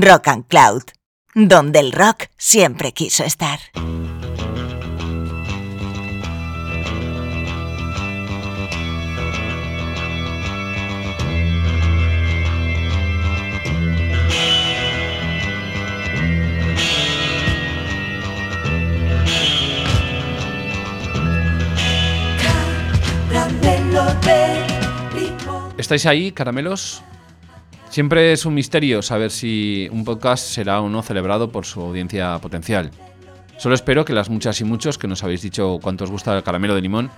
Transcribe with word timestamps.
Rock 0.00 0.28
and 0.28 0.46
Cloud, 0.48 0.82
donde 1.34 1.78
el 1.78 1.92
rock 1.92 2.24
siempre 2.36 2.92
quiso 2.92 3.22
estar. 3.24 3.60
¿Estáis 25.76 26.06
ahí, 26.06 26.32
caramelos? 26.32 27.02
Siempre 27.94 28.32
es 28.32 28.44
un 28.44 28.54
misterio 28.54 29.02
saber 29.02 29.30
si 29.30 29.88
un 29.92 30.04
podcast 30.04 30.44
será 30.44 30.80
o 30.80 30.88
no 30.88 31.00
celebrado 31.00 31.52
por 31.52 31.64
su 31.64 31.80
audiencia 31.80 32.36
potencial. 32.40 32.90
Solo 33.56 33.76
espero 33.76 34.04
que 34.04 34.12
las 34.12 34.28
muchas 34.28 34.60
y 34.60 34.64
muchos 34.64 34.98
que 34.98 35.06
nos 35.06 35.22
habéis 35.22 35.42
dicho 35.42 35.78
cuánto 35.80 36.02
os 36.02 36.10
gusta 36.10 36.36
el 36.36 36.42
caramelo 36.42 36.74
de 36.74 36.80
limón, 36.80 37.12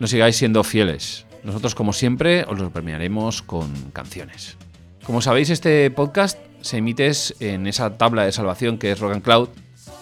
nos 0.00 0.10
sigáis 0.10 0.34
siendo 0.34 0.64
fieles. 0.64 1.26
Nosotros, 1.44 1.76
como 1.76 1.92
siempre, 1.92 2.42
os 2.42 2.58
lo 2.58 2.72
premiaremos 2.72 3.40
con 3.40 3.72
canciones. 3.92 4.56
Como 5.04 5.22
sabéis, 5.22 5.48
este 5.50 5.88
podcast 5.92 6.40
se 6.60 6.78
emite 6.78 7.08
en 7.38 7.68
esa 7.68 7.96
tabla 7.96 8.24
de 8.24 8.32
salvación 8.32 8.78
que 8.78 8.90
es 8.90 8.98
Rock 8.98 9.12
and 9.12 9.22
Cloud 9.22 9.50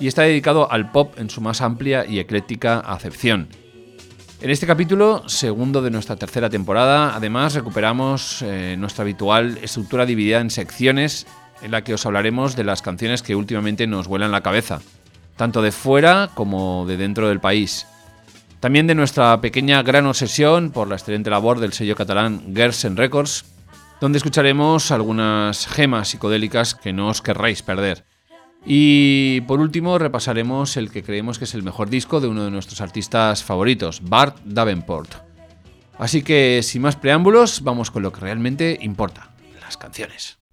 y 0.01 0.07
está 0.07 0.23
dedicado 0.23 0.73
al 0.73 0.91
pop 0.91 1.19
en 1.19 1.29
su 1.29 1.43
más 1.43 1.61
amplia 1.61 2.07
y 2.07 2.19
ecléctica 2.19 2.81
acepción 2.81 3.49
en 4.45 4.51
este 4.51 4.67
capítulo, 4.67 5.27
segundo 5.27 5.81
de 5.81 5.91
nuestra 5.91 6.17
tercera 6.17 6.51
temporada, 6.51 7.17
además 7.17 7.55
recuperamos 7.55 8.43
eh, 8.43 8.77
nuestra 8.79 9.01
habitual 9.01 9.57
estructura 9.63 10.05
dividida 10.05 10.39
en 10.39 10.51
secciones 10.51 11.27
en 11.63 11.71
la 11.71 11.83
que 11.83 11.95
os 11.95 12.05
hablaremos 12.05 12.55
de 12.55 12.65
las 12.65 12.83
canciones 12.83 13.23
que 13.23 13.37
últimamente 13.37 13.87
nos 13.87 14.07
vuelan 14.07 14.33
la 14.33 14.43
cabeza, 14.43 14.83
tanto 15.37 15.63
de 15.63 15.73
fuera 15.73 16.29
como 16.35 16.85
de 16.85 16.99
dentro 16.99 17.31
del 17.31 17.41
país. 17.41 17.87
También 18.61 18.87
de 18.87 18.95
nuestra 18.95 19.41
pequeña 19.41 19.83
gran 19.83 20.05
obsesión 20.05 20.73
por 20.73 20.89
la 20.89 20.97
excelente 20.97 21.31
labor 21.31 21.59
del 21.59 21.73
sello 21.73 21.97
catalán 21.97 22.53
Gersen 22.55 22.99
Records, 22.99 23.47
donde 23.99 24.19
escucharemos 24.19 24.91
algunas 24.91 25.67
gemas 25.69 26.09
psicodélicas 26.09 26.75
que 26.75 26.93
no 26.93 27.09
os 27.09 27.23
querréis 27.23 27.63
perder. 27.63 28.05
Y 28.67 29.43
por 29.43 29.61
último 29.61 29.99
repasaremos 29.99 30.77
el 30.77 30.91
que 30.91 31.03
creemos 31.03 31.39
que 31.39 31.45
es 31.45 31.55
el 31.55 31.63
mejor 31.63 31.91
disco 31.91 32.21
de 32.21 32.29
uno 32.29 32.45
de 32.45 32.51
nuestros 32.51 32.81
artistas 32.81 33.45
favoritos, 33.45 34.01
Bart 34.03 34.39
Davenport. 34.45 35.15
Así 35.99 36.23
que 36.23 36.61
sin 36.63 36.83
más 36.83 36.97
preámbulos, 36.97 37.63
vamos 37.63 37.91
con 37.91 38.03
lo 38.03 38.13
que 38.13 38.21
realmente 38.21 38.79
importa, 38.81 39.31
las 39.61 39.77
canciones. 39.77 40.44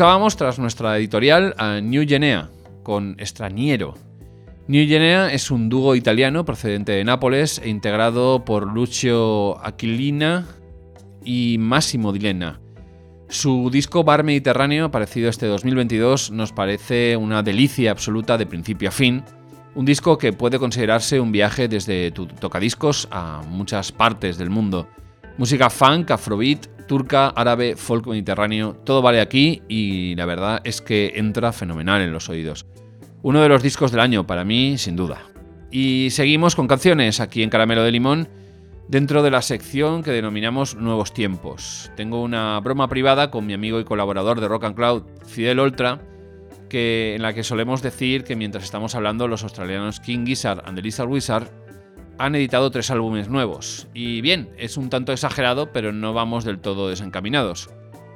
Escuchábamos 0.00 0.38
tras 0.38 0.58
nuestra 0.58 0.96
editorial 0.96 1.54
a 1.58 1.82
New 1.82 2.08
Genea 2.08 2.48
con 2.82 3.16
Estraniero. 3.18 3.92
New 4.66 4.88
Genea 4.88 5.30
es 5.30 5.50
un 5.50 5.68
dúo 5.68 5.94
italiano 5.94 6.46
procedente 6.46 6.92
de 6.92 7.04
Nápoles 7.04 7.60
e 7.62 7.68
integrado 7.68 8.42
por 8.46 8.66
Lucio 8.66 9.62
Aquilina 9.62 10.46
y 11.22 11.58
Massimo 11.58 12.14
Dilena. 12.14 12.62
Su 13.28 13.68
disco 13.70 14.02
Bar 14.02 14.24
Mediterráneo, 14.24 14.86
aparecido 14.86 15.28
este 15.28 15.44
2022, 15.44 16.30
nos 16.30 16.52
parece 16.52 17.18
una 17.18 17.42
delicia 17.42 17.90
absoluta 17.90 18.38
de 18.38 18.46
principio 18.46 18.88
a 18.88 18.92
fin 18.92 19.22
Un 19.74 19.84
disco 19.84 20.16
que 20.16 20.32
puede 20.32 20.58
considerarse 20.58 21.20
un 21.20 21.30
viaje 21.30 21.68
desde 21.68 22.10
tu 22.10 22.26
tocadiscos 22.26 23.06
a 23.10 23.42
muchas 23.46 23.92
partes 23.92 24.38
del 24.38 24.48
mundo. 24.48 24.88
Música 25.36 25.68
funk, 25.68 26.10
afrobeat, 26.10 26.68
turca, 26.90 27.28
árabe, 27.28 27.76
folk 27.76 28.08
mediterráneo, 28.08 28.74
todo 28.82 29.00
vale 29.00 29.20
aquí 29.20 29.62
y 29.68 30.16
la 30.16 30.26
verdad 30.26 30.60
es 30.64 30.80
que 30.80 31.12
entra 31.14 31.52
fenomenal 31.52 32.02
en 32.02 32.12
los 32.12 32.28
oídos. 32.28 32.66
Uno 33.22 33.40
de 33.42 33.48
los 33.48 33.62
discos 33.62 33.92
del 33.92 34.00
año 34.00 34.26
para 34.26 34.42
mí, 34.42 34.76
sin 34.76 34.96
duda. 34.96 35.22
Y 35.70 36.08
seguimos 36.10 36.56
con 36.56 36.66
canciones 36.66 37.20
aquí 37.20 37.44
en 37.44 37.50
Caramelo 37.50 37.84
de 37.84 37.92
Limón 37.92 38.28
dentro 38.88 39.22
de 39.22 39.30
la 39.30 39.40
sección 39.40 40.02
que 40.02 40.10
denominamos 40.10 40.74
Nuevos 40.74 41.14
Tiempos. 41.14 41.92
Tengo 41.94 42.24
una 42.24 42.58
broma 42.58 42.88
privada 42.88 43.30
con 43.30 43.46
mi 43.46 43.52
amigo 43.54 43.78
y 43.78 43.84
colaborador 43.84 44.40
de 44.40 44.48
Rock 44.48 44.64
and 44.64 44.74
Cloud, 44.74 45.04
Fidel 45.24 45.60
Ultra, 45.60 46.00
que, 46.68 47.14
en 47.14 47.22
la 47.22 47.34
que 47.34 47.44
solemos 47.44 47.82
decir 47.82 48.24
que 48.24 48.34
mientras 48.34 48.64
estamos 48.64 48.96
hablando 48.96 49.28
los 49.28 49.44
australianos 49.44 50.00
King 50.00 50.26
Gizzard 50.26 50.64
and 50.66 50.74
the 50.74 50.82
Lizard 50.82 51.08
Wizard 51.08 51.52
han 52.20 52.34
editado 52.34 52.70
tres 52.70 52.90
álbumes 52.90 53.30
nuevos. 53.30 53.88
Y 53.94 54.20
bien, 54.20 54.50
es 54.58 54.76
un 54.76 54.90
tanto 54.90 55.10
exagerado, 55.10 55.72
pero 55.72 55.90
no 55.90 56.12
vamos 56.12 56.44
del 56.44 56.60
todo 56.60 56.90
desencaminados. 56.90 57.70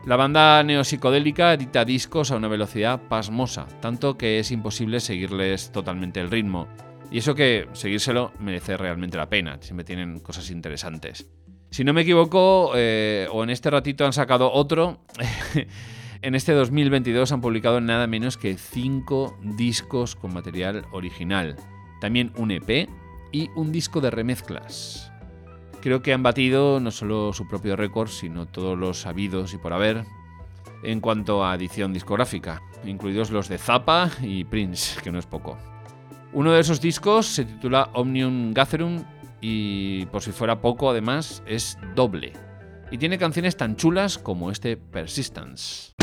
La 0.04 0.16
banda 0.16 0.62
neopsicodélica 0.62 1.54
edita 1.54 1.86
discos 1.86 2.30
a 2.30 2.36
una 2.36 2.48
velocidad 2.48 3.00
pasmosa, 3.08 3.66
tanto 3.80 4.18
que 4.18 4.38
es 4.38 4.50
imposible 4.50 5.00
seguirles 5.00 5.72
totalmente 5.72 6.20
el 6.20 6.30
ritmo. 6.30 6.68
Y 7.10 7.16
eso 7.16 7.34
que 7.34 7.66
seguírselo 7.72 8.32
merece 8.40 8.76
realmente 8.76 9.16
la 9.16 9.30
pena, 9.30 9.56
siempre 9.62 9.84
tienen 9.84 10.20
cosas 10.20 10.50
interesantes. 10.50 11.26
Si 11.70 11.82
no 11.82 11.94
me 11.94 12.02
equivoco, 12.02 12.72
eh, 12.74 13.26
o 13.32 13.42
en 13.42 13.48
este 13.48 13.70
ratito 13.70 14.04
han 14.04 14.12
sacado 14.12 14.52
otro, 14.52 15.00
en 16.20 16.34
este 16.34 16.52
2022 16.52 17.32
han 17.32 17.40
publicado 17.40 17.80
nada 17.80 18.06
menos 18.06 18.36
que 18.36 18.58
5 18.58 19.38
discos 19.56 20.14
con 20.14 20.34
material 20.34 20.84
original, 20.92 21.56
también 22.02 22.32
un 22.36 22.50
EP 22.50 22.86
y 23.34 23.50
un 23.56 23.72
disco 23.72 24.00
de 24.00 24.12
remezclas. 24.12 25.10
Creo 25.82 26.02
que 26.02 26.14
han 26.14 26.22
batido 26.22 26.78
no 26.78 26.92
solo 26.92 27.32
su 27.32 27.48
propio 27.48 27.74
récord, 27.74 28.08
sino 28.08 28.46
todos 28.46 28.78
los 28.78 29.06
habidos 29.06 29.52
y 29.52 29.58
por 29.58 29.72
haber 29.72 30.04
en 30.84 31.00
cuanto 31.00 31.44
a 31.44 31.54
edición 31.54 31.92
discográfica, 31.92 32.62
incluidos 32.84 33.32
los 33.32 33.48
de 33.48 33.58
Zappa 33.58 34.08
y 34.22 34.44
Prince, 34.44 35.00
que 35.02 35.10
no 35.10 35.18
es 35.18 35.26
poco. 35.26 35.58
Uno 36.32 36.52
de 36.52 36.60
esos 36.60 36.80
discos 36.80 37.26
se 37.26 37.44
titula 37.44 37.90
Omnium 37.92 38.52
Gatherum 38.54 39.02
y 39.40 40.06
por 40.06 40.22
si 40.22 40.30
fuera 40.30 40.60
poco 40.60 40.88
además 40.88 41.42
es 41.44 41.76
doble. 41.96 42.34
Y 42.92 42.98
tiene 42.98 43.18
canciones 43.18 43.56
tan 43.56 43.74
chulas 43.74 44.16
como 44.16 44.52
este 44.52 44.76
Persistence. 44.76 45.94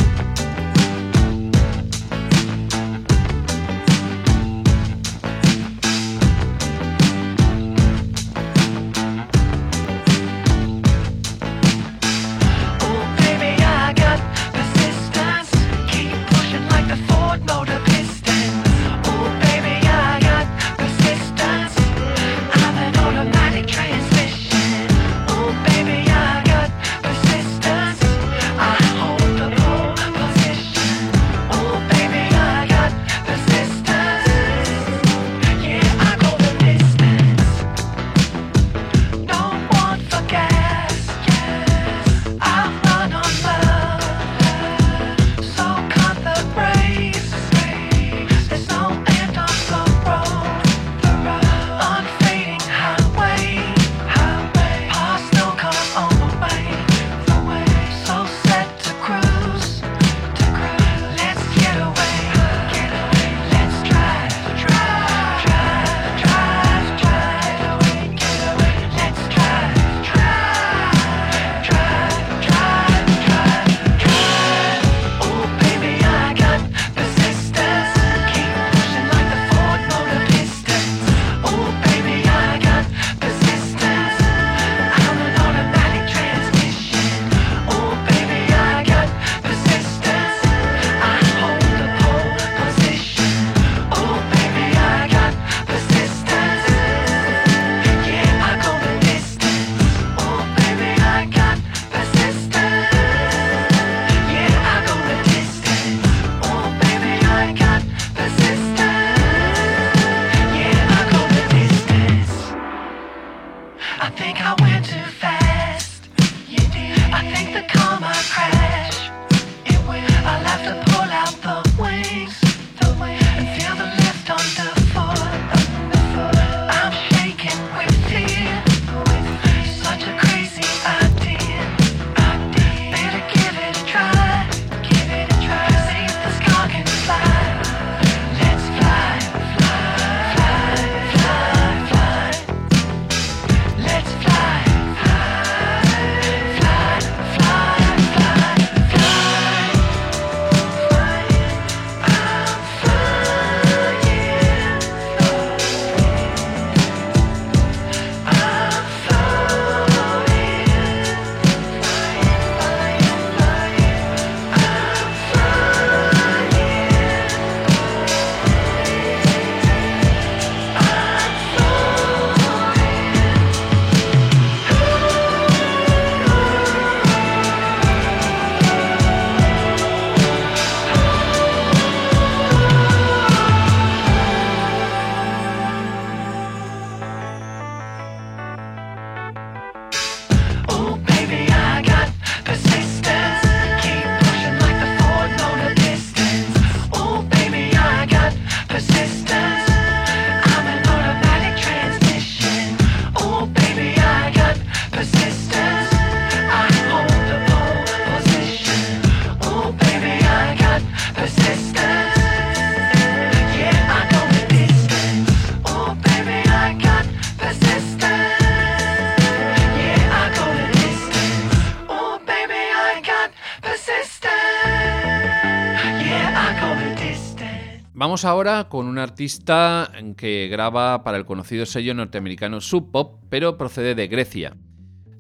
Vamos 228.11 228.25
ahora 228.25 228.67
con 228.67 228.87
un 228.87 228.97
artista 228.97 229.89
que 230.17 230.49
graba 230.49 231.01
para 231.01 231.15
el 231.15 231.23
conocido 231.23 231.65
sello 231.65 231.93
norteamericano 231.93 232.59
Sub 232.59 232.91
Pop, 232.91 233.23
pero 233.29 233.55
procede 233.55 233.95
de 233.95 234.09
Grecia. 234.09 234.57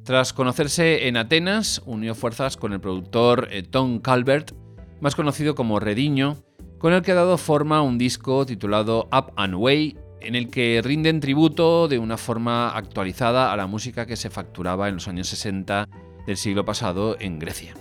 Tras 0.03 0.33
conocerse 0.33 1.07
en 1.07 1.15
Atenas, 1.15 1.81
unió 1.85 2.15
fuerzas 2.15 2.57
con 2.57 2.73
el 2.73 2.81
productor 2.81 3.47
eh, 3.49 3.63
Tom 3.63 3.99
Calvert, 3.99 4.51
más 4.99 5.15
conocido 5.15 5.55
como 5.55 5.79
Rediño, 5.79 6.43
con 6.79 6.91
el 6.91 7.01
que 7.01 7.13
ha 7.13 7.15
dado 7.15 7.37
forma 7.37 7.77
a 7.77 7.81
un 7.81 7.97
disco 7.97 8.45
titulado 8.45 9.07
Up 9.13 9.31
and 9.37 9.55
Way, 9.55 9.97
en 10.19 10.35
el 10.35 10.49
que 10.49 10.81
rinden 10.83 11.21
tributo 11.21 11.87
de 11.87 11.97
una 11.97 12.17
forma 12.17 12.75
actualizada 12.75 13.53
a 13.53 13.55
la 13.55 13.67
música 13.67 14.05
que 14.05 14.17
se 14.17 14.29
facturaba 14.29 14.89
en 14.89 14.95
los 14.95 15.07
años 15.07 15.29
60 15.29 15.87
del 16.27 16.35
siglo 16.35 16.65
pasado 16.65 17.15
en 17.21 17.39
Grecia. 17.39 17.73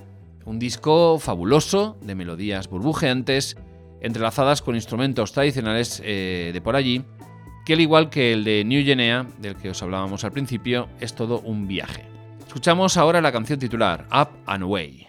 Un 0.45 0.61
disco 0.61 1.19
fabuloso, 1.19 1.99
de 2.01 2.15
melodías 2.15 2.69
burbujeantes, 2.69 3.57
entrelazadas 4.01 4.63
con 4.63 4.75
instrumentos 4.75 5.33
tradicionales 5.33 6.03
eh, 6.05 6.51
de 6.53 6.61
por 6.61 6.77
allí, 6.77 7.05
que 7.65 7.75
al 7.75 7.81
igual 7.81 8.11
que 8.11 8.33
el 8.33 8.45
de 8.45 8.65
New 8.65 8.85
Guinea, 8.85 9.27
del 9.39 9.57
que 9.57 9.71
os 9.71 9.83
hablábamos 9.83 10.25
al 10.25 10.33
principio, 10.33 10.89
es 11.01 11.15
todo 11.15 11.41
un 11.41 11.69
viaje. 11.69 12.05
Escuchamos 12.47 12.97
ahora 12.97 13.21
la 13.21 13.33
canción 13.33 13.59
titular, 13.59 14.07
Up 14.13 14.31
and 14.47 14.65
Away. 14.65 15.07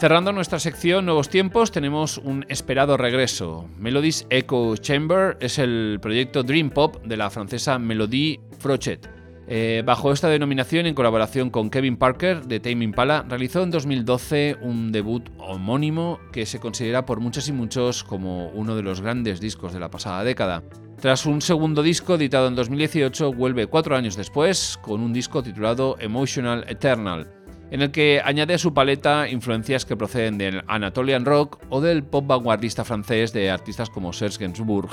Cerrando 0.00 0.32
nuestra 0.32 0.58
sección 0.58 1.04
Nuevos 1.04 1.28
Tiempos, 1.28 1.72
tenemos 1.72 2.16
un 2.16 2.46
esperado 2.48 2.96
regreso. 2.96 3.68
Melody's 3.76 4.26
Echo 4.30 4.74
Chamber 4.78 5.36
es 5.40 5.58
el 5.58 5.98
proyecto 6.00 6.42
Dream 6.42 6.70
Pop 6.70 7.04
de 7.04 7.18
la 7.18 7.28
francesa 7.28 7.78
Melody 7.78 8.40
Frochet. 8.58 9.06
Eh, 9.46 9.82
bajo 9.84 10.10
esta 10.10 10.30
denominación, 10.30 10.86
en 10.86 10.94
colaboración 10.94 11.50
con 11.50 11.68
Kevin 11.68 11.98
Parker 11.98 12.46
de 12.46 12.60
Tame 12.60 12.84
Impala, 12.84 13.26
realizó 13.28 13.62
en 13.62 13.72
2012 13.72 14.56
un 14.62 14.90
debut 14.90 15.28
homónimo 15.36 16.18
que 16.32 16.46
se 16.46 16.60
considera 16.60 17.04
por 17.04 17.20
muchos 17.20 17.48
y 17.48 17.52
muchos 17.52 18.02
como 18.02 18.48
uno 18.52 18.76
de 18.76 18.82
los 18.82 19.02
grandes 19.02 19.38
discos 19.38 19.74
de 19.74 19.80
la 19.80 19.90
pasada 19.90 20.24
década. 20.24 20.62
Tras 20.98 21.26
un 21.26 21.42
segundo 21.42 21.82
disco 21.82 22.14
editado 22.14 22.48
en 22.48 22.54
2018, 22.54 23.34
vuelve 23.34 23.66
cuatro 23.66 23.94
años 23.96 24.16
después 24.16 24.78
con 24.80 25.02
un 25.02 25.12
disco 25.12 25.42
titulado 25.42 25.96
Emotional 26.00 26.64
Eternal 26.68 27.39
en 27.70 27.82
el 27.82 27.90
que 27.90 28.20
añade 28.24 28.54
a 28.54 28.58
su 28.58 28.74
paleta 28.74 29.28
influencias 29.28 29.84
que 29.84 29.96
proceden 29.96 30.38
del 30.38 30.62
Anatolian 30.66 31.24
Rock 31.24 31.58
o 31.68 31.80
del 31.80 32.02
pop 32.02 32.26
vanguardista 32.26 32.84
francés 32.84 33.32
de 33.32 33.50
artistas 33.50 33.90
como 33.90 34.12
Serge 34.12 34.38
Gainsbourg. 34.38 34.90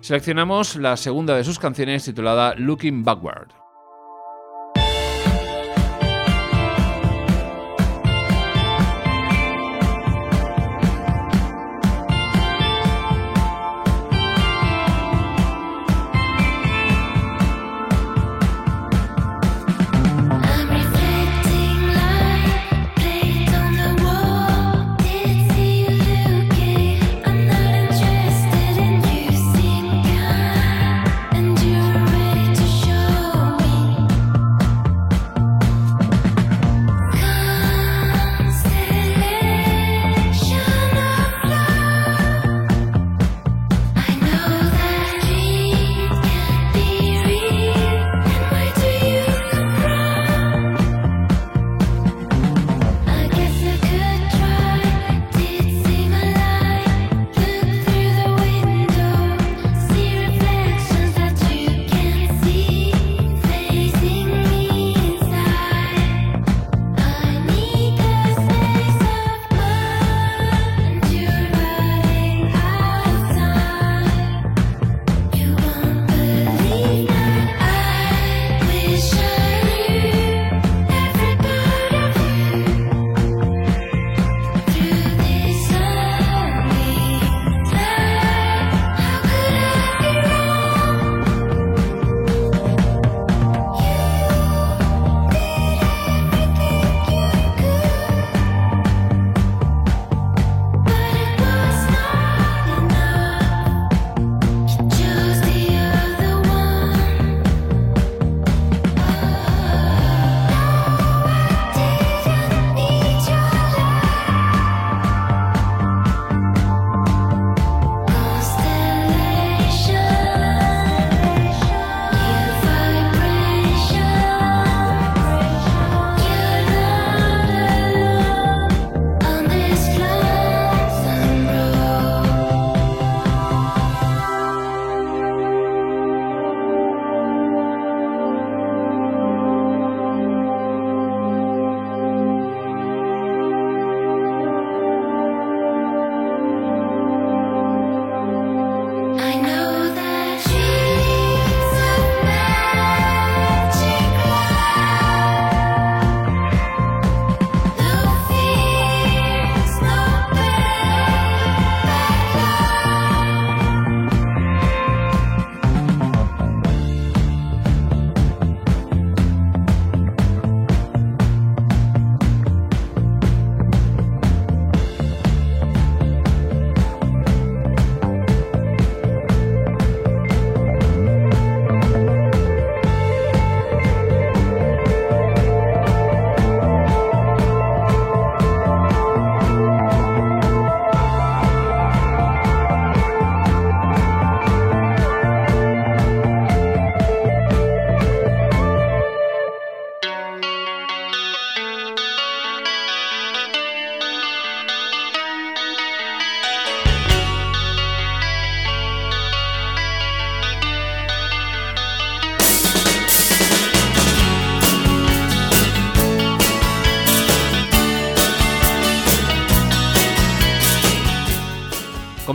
Seleccionamos 0.00 0.76
la 0.76 0.96
segunda 0.96 1.36
de 1.36 1.44
sus 1.44 1.58
canciones 1.58 2.04
titulada 2.04 2.54
Looking 2.56 3.04
Backward. 3.04 3.59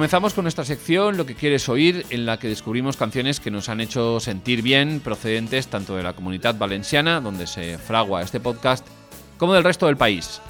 Comenzamos 0.06 0.36
con 0.36 0.44
nuestra 0.44 0.66
sección 0.66 1.18
Lo 1.18 1.26
que 1.26 1.34
quieres 1.34 1.68
oír, 1.68 2.06
en 2.12 2.28
la 2.28 2.38
que 2.38 2.48
descubrimos 2.48 2.96
canciones 2.96 3.40
que 3.40 3.50
nos 3.50 3.70
han 3.70 3.82
hecho 3.82 4.20
sentir 4.20 4.62
bien, 4.62 5.00
procedentes 5.00 5.66
tanto 5.66 5.96
de 5.96 6.04
la 6.04 6.14
comunidad 6.14 6.54
valenciana, 6.60 7.20
donde 7.20 7.48
se 7.48 7.80
fragua 7.80 8.22
este 8.22 8.40
podcast, 8.40 8.86
como 9.40 9.56
del 9.56 9.64
resto 9.64 9.88
del 9.88 9.98
país. 9.98 10.44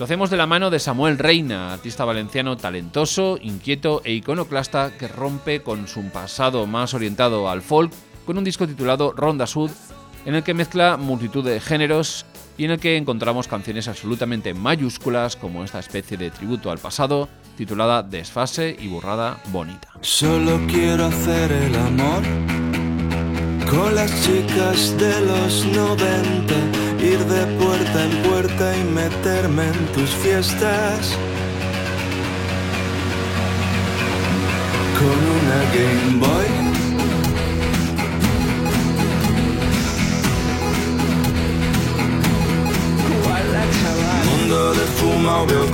Lo 0.00 0.06
hacemos 0.06 0.28
de 0.28 0.36
la 0.36 0.48
mano 0.48 0.70
de 0.70 0.80
Samuel 0.80 1.18
Reina, 1.18 1.72
artista 1.72 2.04
valenciano 2.04 2.56
talentoso, 2.56 3.38
inquieto 3.40 4.02
e 4.04 4.12
iconoclasta 4.12 4.98
que 4.98 5.06
rompe 5.06 5.62
con 5.62 5.86
su 5.86 6.02
pasado 6.10 6.66
más 6.66 6.92
orientado 6.92 7.48
al 7.48 7.62
folk 7.62 7.92
con 8.26 8.38
un 8.38 8.42
disco 8.42 8.66
titulado 8.66 9.12
Ronda 9.12 9.46
Sud, 9.46 9.70
en 10.24 10.34
el 10.34 10.42
que 10.42 10.52
mezcla 10.52 10.96
multitud 10.96 11.44
de 11.44 11.60
géneros 11.60 12.26
y 12.58 12.64
en 12.64 12.72
el 12.72 12.80
que 12.80 12.96
encontramos 12.96 13.46
canciones 13.46 13.86
absolutamente 13.86 14.52
mayúsculas 14.52 15.36
como 15.36 15.62
esta 15.62 15.78
especie 15.78 16.16
de 16.16 16.32
tributo 16.32 16.72
al 16.72 16.78
pasado 16.78 17.28
titulada 17.56 18.02
Desfase 18.02 18.76
y 18.78 18.88
burrada 18.88 19.38
bonita. 19.46 19.88
Solo 20.00 20.60
quiero 20.68 21.06
hacer 21.06 21.50
el 21.50 21.74
amor 21.74 22.22
con 23.70 23.94
las 23.94 24.10
chicas 24.22 24.96
de 24.96 25.20
los 25.22 25.66
90, 25.66 26.54
ir 27.02 27.18
de 27.18 27.46
puerta 27.58 28.04
en 28.04 28.22
puerta 28.22 28.76
y 28.76 28.84
meterme 28.84 29.66
en 29.66 29.86
tus 29.92 30.10
fiestas. 30.10 31.16
Con 34.98 35.18
una 35.36 35.58
Game 35.74 36.20
Boy. 36.20 36.66
Mundo 44.24 44.74
de 44.74 44.86
fuma 44.98 45.44
veo 45.44 45.66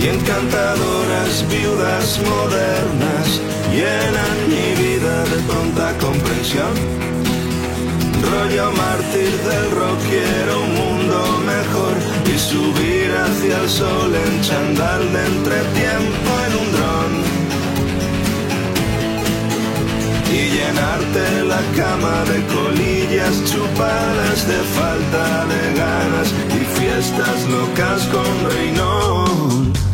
y 0.00 0.08
encantadoras 0.08 1.44
viudas 1.48 2.20
modernas 2.20 3.40
llenan 3.72 4.36
mi 4.48 4.82
vida 4.82 5.24
de 5.24 5.42
pronta 5.42 5.96
comprensión. 5.98 6.74
Rollo 8.22 8.70
mártir 8.72 9.32
del 9.48 9.70
rock, 9.72 9.98
quiero 10.08 10.62
un 10.62 10.74
mundo 10.74 11.42
mejor 11.46 11.94
y 12.32 12.38
subir 12.38 13.10
hacia 13.12 13.60
el 13.60 13.68
sol 13.68 14.14
en 14.14 14.40
chandal 14.42 15.12
de 15.12 15.26
entretiempo 15.26 16.30
en 16.46 16.52
un 16.62 16.72
dron. 16.72 17.12
Y 20.30 20.40
llenarte 20.56 21.44
la 21.44 21.62
cama 21.76 22.24
de 22.30 22.38
colillas 22.54 23.44
chupadas 23.50 24.46
de 24.46 24.58
falta 24.78 25.46
de 25.46 25.78
ganas 25.78 26.28
y 26.54 26.78
fiestas 26.78 27.48
locas 27.48 28.02
con 28.12 28.50
Reinón. 28.50 29.87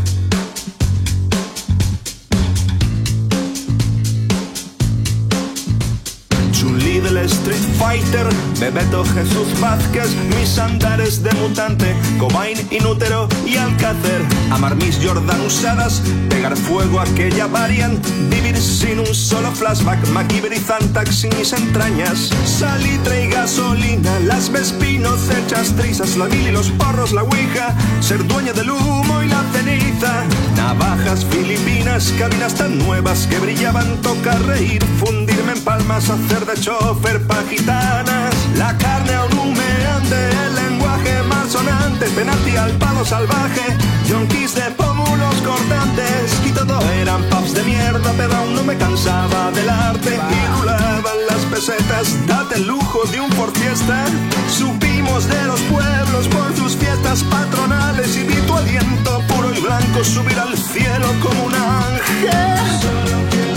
Street 7.24 7.62
Fighter, 7.78 8.26
Bebeto 8.60 9.04
Jesús 9.04 9.58
Vázquez, 9.60 10.14
mis 10.38 10.58
andares 10.58 11.22
de 11.22 11.32
mutante, 11.32 11.94
Cobain, 12.18 12.58
Inútero 12.70 13.28
y 13.46 13.56
Alcácer, 13.56 14.22
amar 14.50 14.76
mis 14.76 14.98
Jordan 15.02 15.40
usadas, 15.40 16.02
pegar 16.28 16.56
fuego 16.56 17.00
a 17.00 17.04
aquella 17.04 17.46
varian, 17.46 18.00
vivir 18.30 18.56
sin 18.56 19.00
un 19.00 19.14
solo 19.14 19.50
flashback, 19.52 20.06
MacGyver 20.08 20.52
y 20.52 20.58
Zantac 20.58 21.10
sin 21.10 21.36
mis 21.38 21.52
entrañas, 21.52 22.30
salitre 22.44 23.24
y 23.24 23.28
gasolina, 23.30 24.18
las 24.20 24.50
vespinos 24.50 25.20
hechas 25.30 25.74
trizas, 25.76 26.16
la 26.16 26.26
mil 26.26 26.48
y 26.48 26.52
los 26.52 26.70
porros, 26.72 27.12
la 27.12 27.22
ouija, 27.22 27.74
ser 28.00 28.26
dueña 28.26 28.52
del 28.52 28.70
humo 28.70 29.22
y 29.22 29.28
la 29.28 29.42
ceniza, 29.52 30.24
navajas 30.56 31.24
filipinas, 31.24 32.12
cabinas 32.18 32.54
tan 32.54 32.78
nuevas 32.78 33.26
que 33.26 33.38
brillaban, 33.38 34.00
toca 34.02 34.36
reír, 34.38 34.84
fundirme 34.98 35.52
en 35.52 35.60
palmas, 35.60 36.10
hacer 36.10 36.44
de 36.44 36.60
chofer 36.60 37.13
gitanas, 37.48 38.34
la 38.56 38.76
carne 38.78 39.14
aún 39.14 39.38
humeante, 39.38 40.30
el 40.46 40.54
lenguaje 40.54 41.22
malsonante, 41.28 42.06
penalti 42.06 42.56
al 42.56 42.72
palo 42.72 43.04
salvaje, 43.04 43.76
yonkis 44.08 44.54
de 44.54 44.62
pómulos 44.72 45.34
cortantes, 45.44 46.32
y 46.44 46.50
todo 46.50 46.80
eran 47.00 47.22
pubs 47.30 47.54
de 47.54 47.62
mierda, 47.62 48.12
pero 48.16 48.34
aún 48.34 48.56
no 48.56 48.64
me 48.64 48.76
cansaba 48.76 49.52
del 49.52 49.68
arte, 49.68 50.10
y 50.10 50.58
rulaban 50.58 51.18
las 51.28 51.44
pesetas, 51.46 52.26
date 52.26 52.56
el 52.56 52.66
lujo 52.66 53.00
de 53.12 53.20
un 53.20 53.30
por 53.30 53.52
fiesta, 53.56 54.04
supimos 54.48 55.28
de 55.28 55.44
los 55.44 55.60
pueblos 55.62 56.26
por 56.28 56.56
sus 56.56 56.76
fiestas 56.76 57.22
patronales, 57.24 58.16
y 58.16 58.24
vi 58.24 58.36
tu 58.46 58.56
aliento 58.56 59.22
puro 59.28 59.54
y 59.54 59.60
blanco 59.60 60.02
subir 60.02 60.38
al 60.38 60.56
cielo 60.56 61.06
como 61.22 61.44
un 61.44 61.54
ángel. 61.54 63.53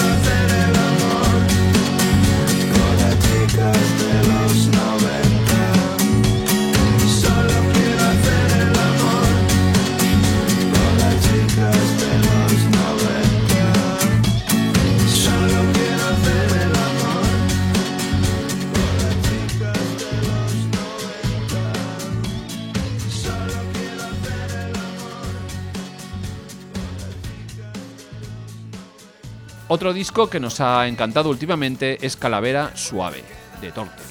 Otro 29.69 29.91
disco 29.93 30.29
que 30.29 30.39
nos 30.39 30.61
ha 30.61 30.87
encantado 30.87 31.29
últimamente 31.29 31.97
es 32.05 32.15
Calavera 32.15 32.71
Suave, 32.75 33.23
de 33.61 33.71
Tortel. 33.71 34.05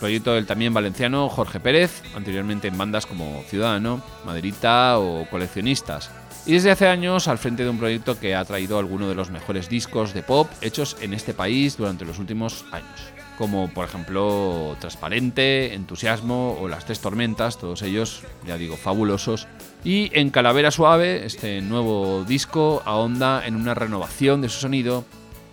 Proyecto 0.00 0.34
del 0.34 0.46
también 0.46 0.74
valenciano 0.74 1.28
Jorge 1.28 1.60
Pérez, 1.60 2.02
anteriormente 2.14 2.68
en 2.68 2.76
bandas 2.76 3.06
como 3.06 3.42
Ciudadano, 3.48 4.02
Maderita 4.26 4.98
o 4.98 5.26
Coleccionistas. 5.30 6.10
Y 6.46 6.52
desde 6.52 6.72
hace 6.72 6.88
años 6.88 7.26
al 7.26 7.38
frente 7.38 7.64
de 7.64 7.70
un 7.70 7.78
proyecto 7.78 8.18
que 8.20 8.34
ha 8.34 8.44
traído 8.44 8.78
algunos 8.78 9.08
de 9.08 9.14
los 9.14 9.30
mejores 9.30 9.68
discos 9.70 10.12
de 10.12 10.22
pop 10.22 10.50
hechos 10.60 10.96
en 11.00 11.14
este 11.14 11.32
país 11.32 11.78
durante 11.78 12.04
los 12.04 12.18
últimos 12.18 12.66
años. 12.70 13.12
Como 13.38 13.72
por 13.72 13.86
ejemplo 13.86 14.76
Transparente, 14.78 15.72
Entusiasmo 15.72 16.58
o 16.60 16.68
Las 16.68 16.84
Tres 16.84 17.00
Tormentas, 17.00 17.56
todos 17.56 17.80
ellos, 17.82 18.24
ya 18.46 18.58
digo, 18.58 18.76
fabulosos. 18.76 19.48
Y 19.84 20.10
en 20.12 20.30
Calavera 20.30 20.70
Suave, 20.70 21.24
este 21.24 21.62
nuevo 21.62 22.24
disco 22.24 22.82
ahonda 22.84 23.46
en 23.46 23.56
una 23.56 23.74
renovación 23.74 24.42
de 24.42 24.50
su 24.50 24.60
sonido 24.60 25.04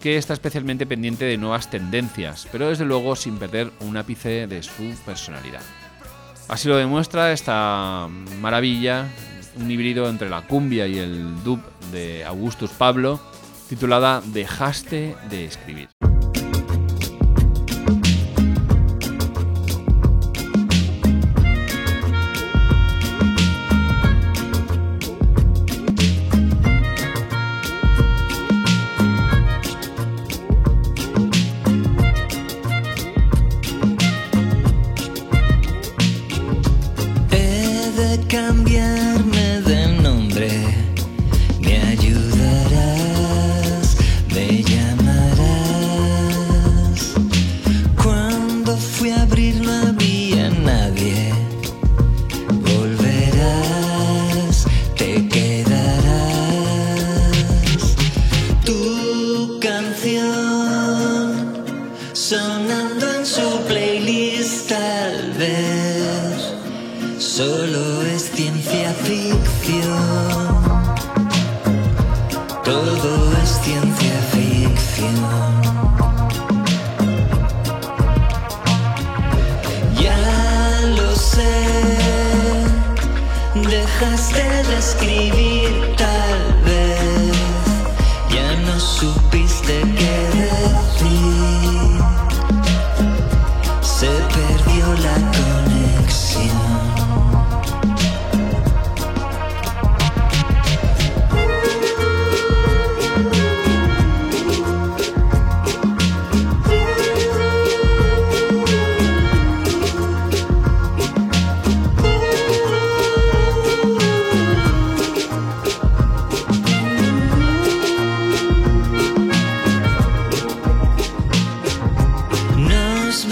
que 0.01 0.17
está 0.17 0.33
especialmente 0.33 0.85
pendiente 0.85 1.25
de 1.25 1.37
nuevas 1.37 1.69
tendencias, 1.69 2.47
pero 2.51 2.69
desde 2.69 2.85
luego 2.85 3.15
sin 3.15 3.37
perder 3.37 3.71
un 3.79 3.97
ápice 3.97 4.47
de 4.47 4.63
su 4.63 4.95
personalidad. 5.05 5.61
Así 6.47 6.67
lo 6.67 6.75
demuestra 6.75 7.31
esta 7.31 8.07
maravilla, 8.41 9.07
un 9.55 9.69
híbrido 9.69 10.09
entre 10.09 10.29
la 10.29 10.41
cumbia 10.41 10.87
y 10.87 10.97
el 10.97 11.43
dub 11.43 11.61
de 11.91 12.25
Augustus 12.25 12.71
Pablo, 12.71 13.21
titulada 13.69 14.21
Dejaste 14.25 15.15
de 15.29 15.45
escribir. 15.45 15.89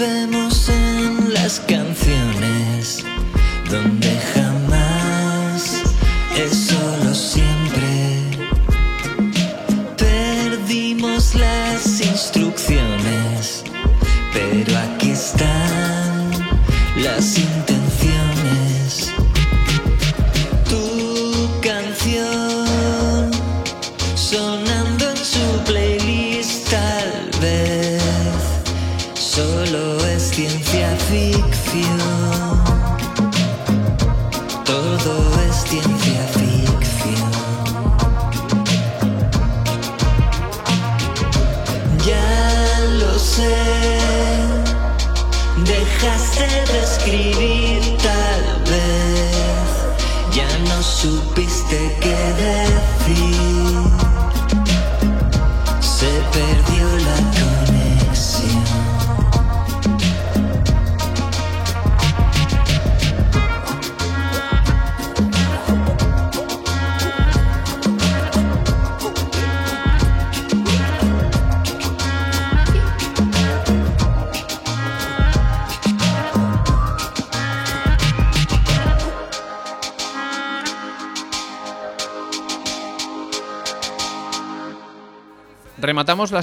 Vemos 0.00 0.70
en 0.70 1.34
las 1.34 1.60
canciones 1.60 3.04
donde 3.70 4.19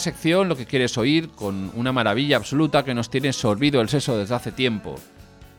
sección 0.07 0.47
Lo 0.47 0.55
que 0.55 0.65
quieres 0.65 0.97
oír 0.97 1.27
con 1.31 1.69
una 1.75 1.91
maravilla 1.91 2.37
absoluta 2.37 2.85
que 2.85 2.93
nos 2.93 3.09
tiene 3.09 3.33
sorbido 3.33 3.81
el 3.81 3.89
seso 3.89 4.17
desde 4.17 4.35
hace 4.35 4.53
tiempo. 4.53 4.95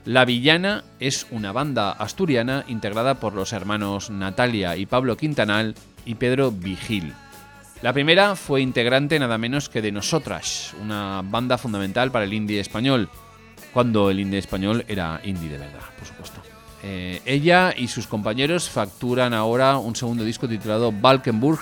La 0.07 0.25
Villana 0.25 0.85
es 1.01 1.27
una 1.31 1.53
banda 1.53 1.91
asturiana 1.91 2.65
integrada 2.67 3.21
por 3.21 3.35
los 3.35 3.53
hermanos 3.53 4.09
Natalia 4.09 4.75
y 4.79 4.87
Pablo 4.87 5.19
Quintanal 5.19 5.75
y 6.07 6.15
Pedro 6.15 6.51
Vigil. 6.51 7.13
La 7.83 7.93
primera 7.93 8.37
fue 8.37 8.63
integrante 8.63 9.19
nada 9.19 9.37
menos 9.37 9.69
que 9.69 9.83
de 9.83 9.93
Nosotras, 9.93 10.75
una 10.81 11.21
banda 11.23 11.59
fundamental 11.59 12.11
para 12.11 12.25
el 12.25 12.33
indie 12.33 12.59
español, 12.59 13.11
cuando 13.75 14.11
el 14.11 14.19
indie 14.19 14.39
español 14.39 14.83
era 14.89 15.21
indie 15.25 15.51
de 15.51 15.59
verdad, 15.59 15.85
por 15.99 16.09
supuesto. 16.09 16.41
Eh, 16.83 17.21
ella 17.27 17.75
y 17.77 17.89
sus 17.89 18.07
compañeros 18.07 18.71
facturan 18.71 19.35
ahora 19.35 19.77
un 19.77 19.95
segundo 19.95 20.25
disco 20.25 20.49
titulado 20.49 20.91
Valkenburg, 20.91 21.61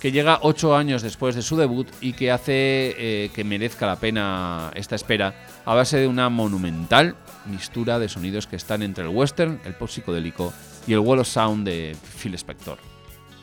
que 0.00 0.12
llega 0.12 0.38
ocho 0.42 0.74
años 0.74 1.02
después 1.02 1.34
de 1.34 1.42
su 1.42 1.56
debut 1.56 1.86
y 2.00 2.14
que 2.14 2.30
hace 2.30 2.94
eh, 2.96 3.30
que 3.34 3.44
merezca 3.44 3.86
la 3.86 3.96
pena 3.96 4.70
esta 4.74 4.96
espera 4.96 5.34
a 5.64 5.74
base 5.74 5.98
de 5.98 6.08
una 6.08 6.30
monumental 6.30 7.14
mistura 7.46 7.98
de 7.98 8.08
sonidos 8.08 8.46
que 8.46 8.56
están 8.56 8.82
entre 8.82 9.04
el 9.04 9.10
western, 9.10 9.60
el 9.64 9.74
pop 9.74 9.88
psicodélico 9.88 10.52
y 10.86 10.94
el 10.94 11.00
wall 11.00 11.20
of 11.20 11.28
sound 11.28 11.66
de 11.66 11.94
Phil 12.20 12.34
Spector. 12.34 12.78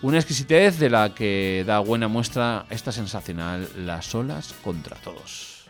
Una 0.01 0.17
exquisitez 0.17 0.79
de 0.79 0.89
la 0.89 1.13
que 1.13 1.63
da 1.65 1.79
buena 1.79 2.07
muestra 2.07 2.65
esta 2.69 2.91
sensacional 2.91 3.67
Las 3.77 4.13
olas 4.13 4.53
contra 4.63 4.95
todos. 4.97 5.65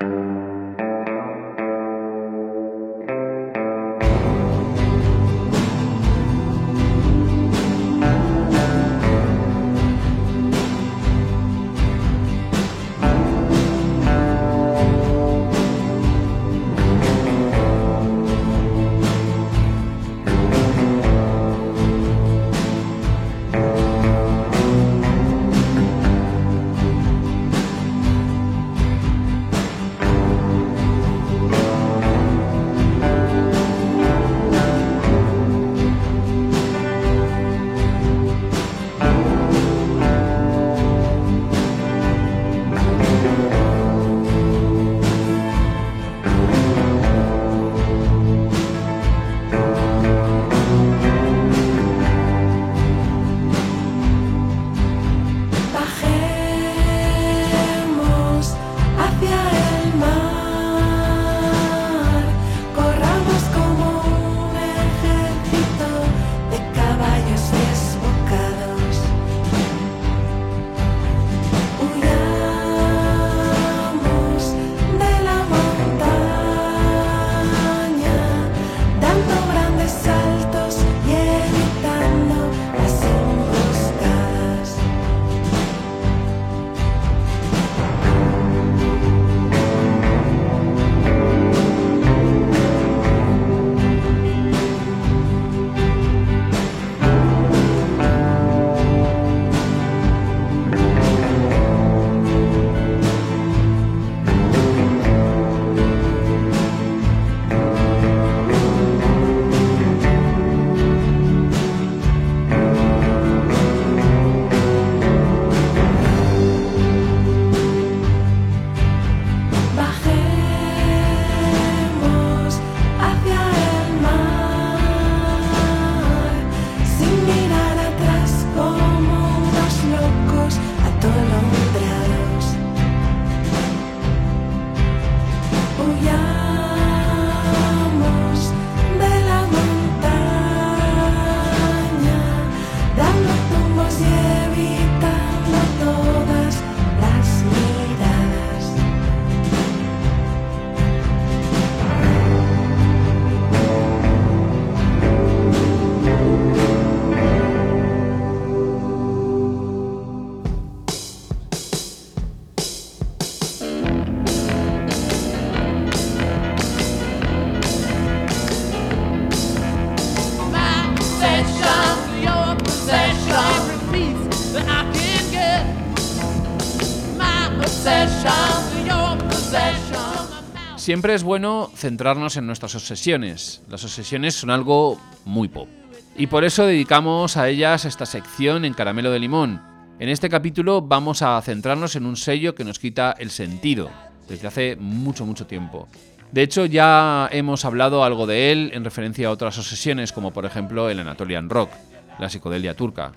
Siempre 180.88 181.14
es 181.14 181.24
bueno 181.24 181.70
centrarnos 181.76 182.38
en 182.38 182.48
nuestras 182.48 182.74
obsesiones. 182.74 183.62
Las 183.70 183.84
obsesiones 183.84 184.36
son 184.36 184.50
algo 184.50 184.98
muy 185.26 185.50
pop. 185.50 185.68
Y 186.16 186.28
por 186.28 186.46
eso 186.46 186.66
dedicamos 186.66 187.36
a 187.36 187.50
ellas 187.50 187.84
esta 187.84 188.06
sección 188.06 188.64
en 188.64 188.74
Caramelo 188.74 189.12
de 189.12 189.20
Limón. 189.20 189.62
En 190.00 190.08
este 190.08 190.30
capítulo 190.30 190.82
vamos 190.82 191.24
a 191.24 191.42
centrarnos 191.42 191.98
en 191.98 192.06
un 192.06 192.16
sello 192.16 192.56
que 192.56 192.64
nos 192.64 192.80
quita 192.80 193.14
el 193.20 193.32
sentido 193.32 193.90
desde 194.30 194.48
hace 194.48 194.78
mucho, 194.78 195.26
mucho 195.26 195.46
tiempo. 195.46 195.90
De 196.32 196.44
hecho, 196.44 196.66
ya 196.66 197.28
hemos 197.34 197.66
hablado 197.66 198.06
algo 198.06 198.26
de 198.26 198.54
él 198.54 198.72
en 198.74 198.86
referencia 198.86 199.28
a 199.28 199.32
otras 199.32 199.58
obsesiones, 199.58 200.14
como 200.14 200.32
por 200.32 200.46
ejemplo 200.46 200.90
el 200.90 201.02
Anatolian 201.02 201.50
Rock, 201.50 201.70
la 202.18 202.30
psicodelia 202.30 202.78
turca, 202.78 203.12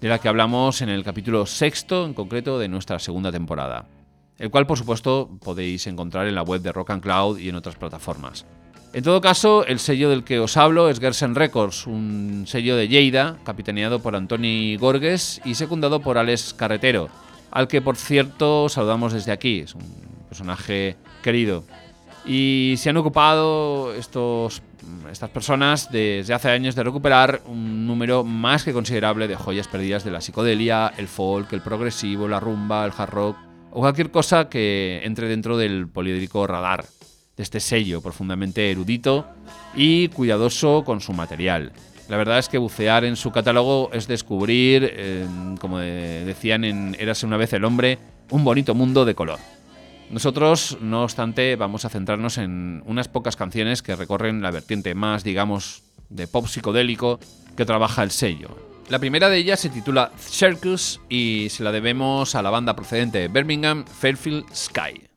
de 0.00 0.08
la 0.08 0.20
que 0.20 0.28
hablamos 0.30 0.80
en 0.80 0.88
el 0.88 1.04
capítulo 1.04 1.44
sexto 1.44 2.06
en 2.06 2.14
concreto 2.14 2.58
de 2.58 2.68
nuestra 2.68 2.98
segunda 2.98 3.30
temporada 3.30 3.99
el 4.40 4.50
cual 4.50 4.66
por 4.66 4.78
supuesto 4.78 5.30
podéis 5.44 5.86
encontrar 5.86 6.26
en 6.26 6.34
la 6.34 6.42
web 6.42 6.62
de 6.62 6.72
Rock 6.72 6.90
and 6.90 7.02
Cloud 7.02 7.38
y 7.38 7.50
en 7.50 7.54
otras 7.54 7.76
plataformas. 7.76 8.46
En 8.92 9.04
todo 9.04 9.20
caso, 9.20 9.64
el 9.66 9.78
sello 9.78 10.10
del 10.10 10.24
que 10.24 10.40
os 10.40 10.56
hablo 10.56 10.88
es 10.88 10.98
Gersen 10.98 11.36
Records, 11.36 11.86
un 11.86 12.44
sello 12.48 12.74
de 12.74 12.88
Lleida, 12.88 13.36
capitaneado 13.44 14.00
por 14.00 14.16
Antoni 14.16 14.76
Gorges 14.76 15.40
y 15.44 15.54
secundado 15.54 16.00
por 16.00 16.18
Alex 16.18 16.54
Carretero, 16.54 17.08
al 17.52 17.68
que 17.68 17.82
por 17.82 17.96
cierto 17.96 18.68
saludamos 18.68 19.12
desde 19.12 19.30
aquí, 19.30 19.60
es 19.60 19.74
un 19.74 19.84
personaje 20.28 20.96
querido. 21.22 21.62
Y 22.24 22.74
se 22.78 22.90
han 22.90 22.96
ocupado 22.96 23.94
estos, 23.94 24.62
estas 25.12 25.30
personas 25.30 25.92
desde 25.92 26.34
hace 26.34 26.48
años 26.48 26.74
de 26.74 26.82
recuperar 26.82 27.42
un 27.46 27.86
número 27.86 28.24
más 28.24 28.64
que 28.64 28.72
considerable 28.72 29.28
de 29.28 29.36
joyas 29.36 29.68
perdidas 29.68 30.02
de 30.02 30.10
la 30.10 30.20
psicodelia, 30.20 30.92
el 30.96 31.08
folk, 31.08 31.52
el 31.52 31.60
progresivo, 31.60 32.26
la 32.26 32.40
rumba, 32.40 32.84
el 32.86 32.92
hard 32.96 33.10
rock 33.10 33.49
o 33.72 33.80
cualquier 33.80 34.10
cosa 34.10 34.48
que 34.48 35.00
entre 35.04 35.28
dentro 35.28 35.56
del 35.56 35.88
poliédrico 35.88 36.46
radar 36.46 36.84
de 37.36 37.42
este 37.42 37.60
sello 37.60 38.00
profundamente 38.00 38.70
erudito 38.70 39.26
y 39.74 40.08
cuidadoso 40.08 40.84
con 40.84 41.00
su 41.00 41.12
material. 41.12 41.72
La 42.08 42.16
verdad 42.16 42.38
es 42.38 42.48
que 42.48 42.58
bucear 42.58 43.04
en 43.04 43.14
su 43.14 43.30
catálogo 43.30 43.90
es 43.92 44.08
descubrir, 44.08 45.26
como 45.60 45.78
decían 45.78 46.64
en 46.64 46.96
Érase 46.98 47.24
una 47.24 47.36
vez 47.36 47.52
el 47.52 47.64
hombre, 47.64 47.98
un 48.30 48.42
bonito 48.42 48.74
mundo 48.74 49.04
de 49.04 49.14
color. 49.14 49.38
Nosotros, 50.10 50.76
no 50.80 51.04
obstante, 51.04 51.54
vamos 51.54 51.84
a 51.84 51.88
centrarnos 51.88 52.36
en 52.38 52.82
unas 52.84 53.06
pocas 53.06 53.36
canciones 53.36 53.80
que 53.80 53.94
recorren 53.94 54.42
la 54.42 54.50
vertiente 54.50 54.96
más, 54.96 55.22
digamos, 55.22 55.84
de 56.08 56.26
pop 56.26 56.48
psicodélico 56.48 57.20
que 57.56 57.64
trabaja 57.64 58.02
el 58.02 58.10
sello. 58.10 58.69
La 58.90 58.98
primera 58.98 59.28
de 59.28 59.36
ellas 59.36 59.60
se 59.60 59.68
titula 59.68 60.10
Circus 60.18 61.00
y 61.08 61.46
se 61.50 61.62
la 61.62 61.70
debemos 61.70 62.34
a 62.34 62.42
la 62.42 62.50
banda 62.50 62.74
procedente 62.74 63.18
de 63.18 63.28
Birmingham, 63.28 63.84
Fairfield 63.84 64.52
Sky. 64.52 65.09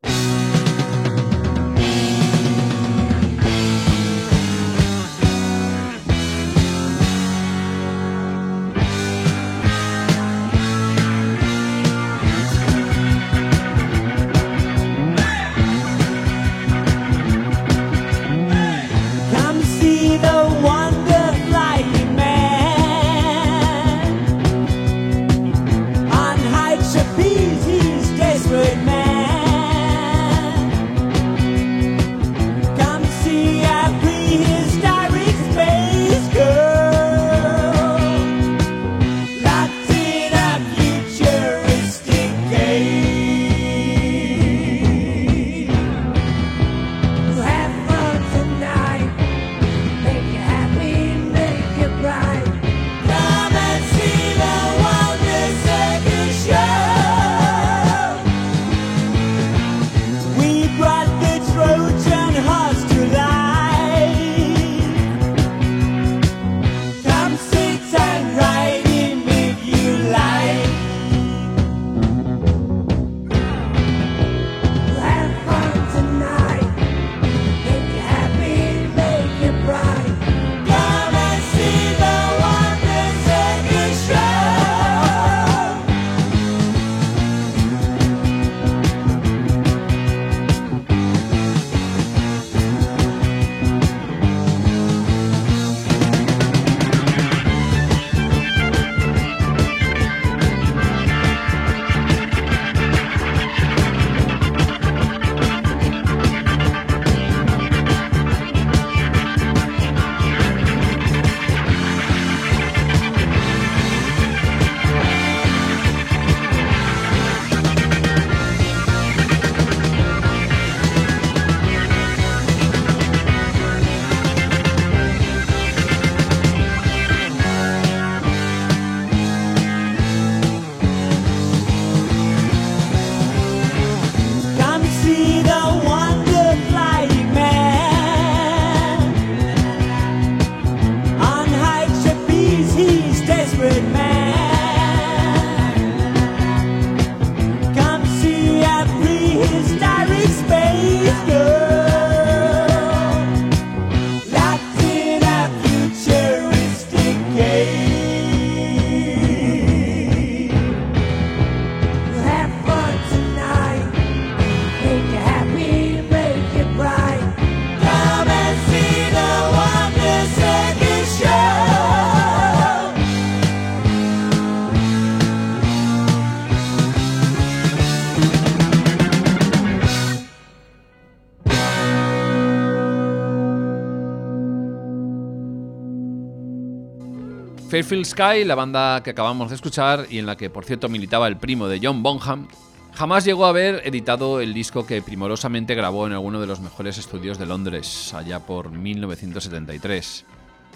Fairfield 187.73 188.05
Sky, 188.05 188.43
la 188.45 188.53
banda 188.53 189.01
que 189.01 189.09
acabamos 189.09 189.49
de 189.49 189.55
escuchar 189.55 190.05
y 190.07 190.19
en 190.19 190.27
la 190.27 190.37
que 190.37 190.51
por 190.51 190.63
cierto 190.63 190.89
militaba 190.89 191.27
el 191.27 191.37
primo 191.37 191.67
de 191.67 191.79
John 191.81 192.03
Bonham, 192.03 192.47
jamás 192.93 193.25
llegó 193.25 193.47
a 193.47 193.49
haber 193.49 193.81
editado 193.83 194.41
el 194.41 194.53
disco 194.53 194.85
que 194.85 195.01
primorosamente 195.01 195.73
grabó 195.73 196.05
en 196.05 196.13
alguno 196.13 196.39
de 196.39 196.45
los 196.45 196.59
mejores 196.59 196.99
estudios 196.99 197.39
de 197.39 197.47
Londres, 197.47 198.13
allá 198.13 198.41
por 198.41 198.69
1973. 198.69 200.23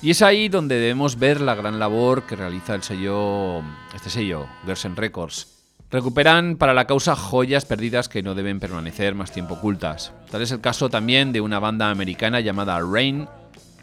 Y 0.02 0.10
es 0.10 0.24
ahí 0.24 0.50
donde 0.50 0.80
debemos 0.80 1.20
ver 1.20 1.40
la 1.40 1.54
gran 1.54 1.78
labor 1.78 2.24
que 2.24 2.36
realiza 2.36 2.74
el 2.74 2.82
sello, 2.82 3.62
este 3.94 4.10
sello, 4.10 4.48
Gersen 4.66 4.96
Records. 4.96 5.50
Recuperan 5.92 6.58
para 6.58 6.74
la 6.74 6.88
causa 6.88 7.16
joyas 7.16 7.66
perdidas 7.66 8.10
que 8.10 8.24
no 8.24 8.34
deben 8.34 8.60
permanecer 8.60 9.14
más 9.14 9.32
tiempo 9.32 9.54
ocultas. 9.54 10.14
Tal 10.32 10.42
es 10.42 10.52
el 10.52 10.62
caso 10.62 10.90
también 10.90 11.32
de 11.32 11.42
una 11.42 11.60
banda 11.60 11.92
americana 11.92 12.40
llamada 12.40 12.80
Rain, 12.80 13.28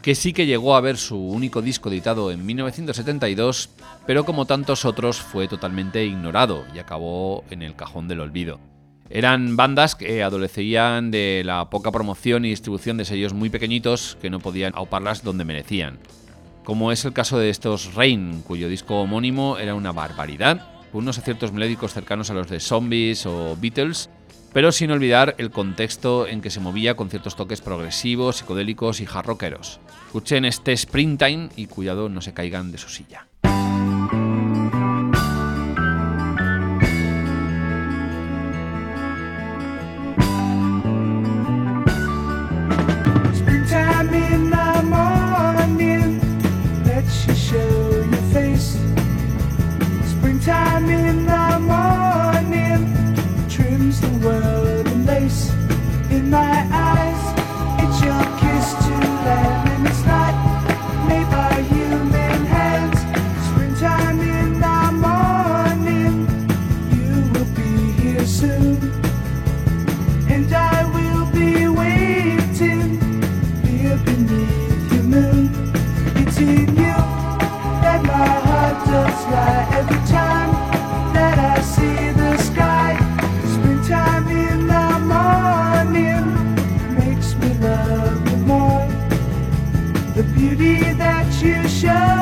que 0.05 0.13
sí 0.13 0.33
que 0.33 0.45
llegó 0.45 0.75
a 0.75 0.81
ver 0.81 0.97
su 0.97 1.17
único 1.17 1.63
disco 1.63 1.89
editado 1.89 2.29
en 2.29 2.45
1972, 2.45 3.71
pero 4.05 4.23
como 4.23 4.45
tantos 4.45 4.85
otros 4.85 5.19
fue 5.19 5.47
totalmente 5.47 6.05
ignorado 6.05 6.63
y 6.75 6.77
acabó 6.77 7.43
en 7.49 7.63
el 7.63 7.75
cajón 7.75 8.07
del 8.07 8.19
olvido. 8.19 8.59
Eran 9.09 9.55
bandas 9.55 9.95
que 9.95 10.21
adolecían 10.21 11.09
de 11.09 11.41
la 11.43 11.71
poca 11.71 11.91
promoción 11.91 12.45
y 12.45 12.49
distribución 12.49 12.97
de 12.97 13.05
sellos 13.05 13.33
muy 13.33 13.49
pequeñitos 13.49 14.15
que 14.21 14.29
no 14.29 14.39
podían 14.39 14.73
auparlas 14.75 15.23
donde 15.23 15.43
merecían. 15.43 15.97
Como 16.63 16.91
es 16.91 17.03
el 17.03 17.13
caso 17.13 17.39
de 17.39 17.49
estos 17.49 17.95
Rain, 17.95 18.43
cuyo 18.45 18.69
disco 18.69 19.01
homónimo 19.01 19.57
era 19.57 19.73
una 19.73 19.91
barbaridad, 19.91 20.67
con 20.91 21.01
unos 21.01 21.17
aciertos 21.17 21.51
melódicos 21.51 21.93
cercanos 21.93 22.29
a 22.29 22.35
los 22.35 22.47
de 22.47 22.59
Zombies 22.59 23.25
o 23.25 23.57
Beatles, 23.59 24.11
pero 24.55 24.71
sin 24.71 24.89
olvidar 24.89 25.35
el 25.37 25.51
contexto 25.51 26.27
en 26.27 26.39
que 26.39 26.49
se 26.49 26.61
movía 26.61 26.95
con 26.95 27.09
ciertos 27.09 27.35
toques 27.35 27.59
progresivos, 27.59 28.37
psicodélicos 28.37 29.01
y 29.01 29.05
jarroqueros. 29.05 29.81
Escuchen 30.05 30.45
este 30.45 30.71
Springtime 30.71 31.49
y 31.57 31.65
cuidado 31.65 32.07
no 32.07 32.21
se 32.21 32.33
caigan 32.33 32.71
de 32.71 32.77
su 32.77 32.87
silla. 32.87 33.27
show. 91.75 92.14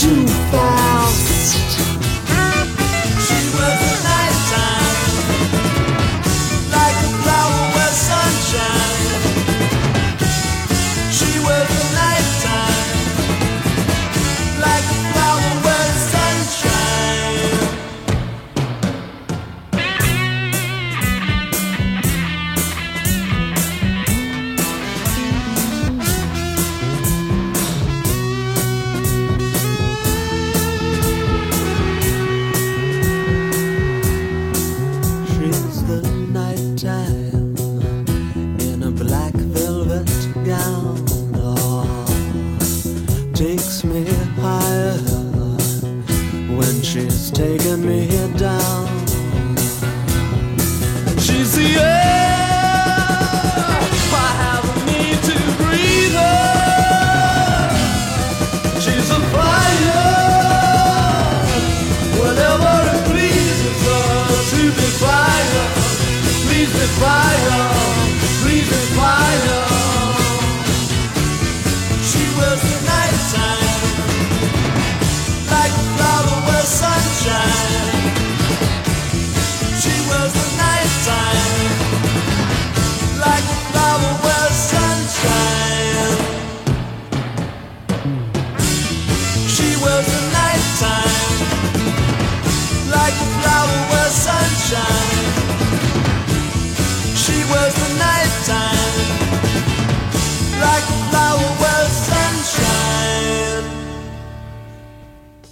too 0.00 0.26
far. 0.50 0.79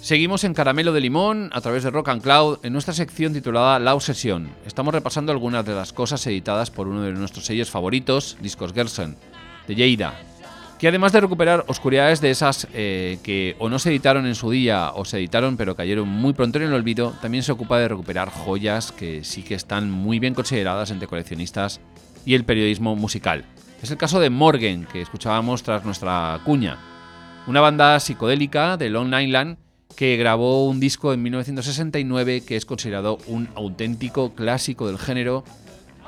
Seguimos 0.09 0.43
en 0.43 0.55
Caramelo 0.55 0.91
de 0.91 1.01
Limón 1.01 1.51
a 1.53 1.61
través 1.61 1.83
de 1.83 1.91
Rock 1.91 2.09
and 2.09 2.23
Cloud 2.23 2.57
en 2.63 2.73
nuestra 2.73 2.95
sección 2.95 3.31
titulada 3.31 3.77
La 3.77 3.93
Obsesión. 3.93 4.49
Estamos 4.65 4.91
repasando 4.91 5.31
algunas 5.31 5.63
de 5.63 5.75
las 5.75 5.93
cosas 5.93 6.25
editadas 6.25 6.71
por 6.71 6.87
uno 6.87 7.03
de 7.03 7.11
nuestros 7.11 7.45
sellos 7.45 7.69
favoritos, 7.69 8.35
Discos 8.41 8.73
Gerson, 8.73 9.17
de 9.67 9.75
Lleida, 9.75 10.19
que 10.79 10.87
además 10.87 11.11
de 11.11 11.21
recuperar 11.21 11.63
oscuridades 11.67 12.21
de 12.21 12.31
esas 12.31 12.67
eh, 12.73 13.19
que 13.21 13.55
o 13.59 13.69
no 13.69 13.77
se 13.77 13.91
editaron 13.91 14.25
en 14.25 14.33
su 14.33 14.49
día 14.49 14.93
o 14.95 15.05
se 15.05 15.19
editaron 15.19 15.57
pero 15.57 15.75
cayeron 15.75 16.09
muy 16.09 16.33
pronto 16.33 16.57
en 16.57 16.63
el 16.63 16.73
olvido, 16.73 17.13
también 17.21 17.43
se 17.43 17.51
ocupa 17.51 17.77
de 17.77 17.89
recuperar 17.89 18.31
joyas 18.31 18.91
que 18.91 19.23
sí 19.23 19.43
que 19.43 19.53
están 19.53 19.91
muy 19.91 20.17
bien 20.17 20.33
consideradas 20.33 20.89
entre 20.89 21.07
coleccionistas 21.07 21.81
y 22.25 22.33
el 22.33 22.45
periodismo 22.45 22.95
musical. 22.95 23.45
Es 23.83 23.91
el 23.91 23.97
caso 23.97 24.19
de 24.19 24.31
Morgan, 24.31 24.87
que 24.91 25.03
escuchábamos 25.03 25.61
tras 25.61 25.85
nuestra 25.85 26.41
cuña, 26.45 26.79
una 27.45 27.61
banda 27.61 27.99
psicodélica 27.99 28.75
de 28.75 28.89
Long 28.89 29.13
Island 29.13 29.68
que 29.99 30.15
grabó 30.15 30.65
un 30.65 30.79
disco 30.79 31.11
en 31.11 31.21
1969 31.21 32.43
que 32.47 32.55
es 32.55 32.65
considerado 32.65 33.17
un 33.27 33.49
auténtico 33.53 34.33
clásico 34.33 34.87
del 34.87 34.97
género. 34.97 35.43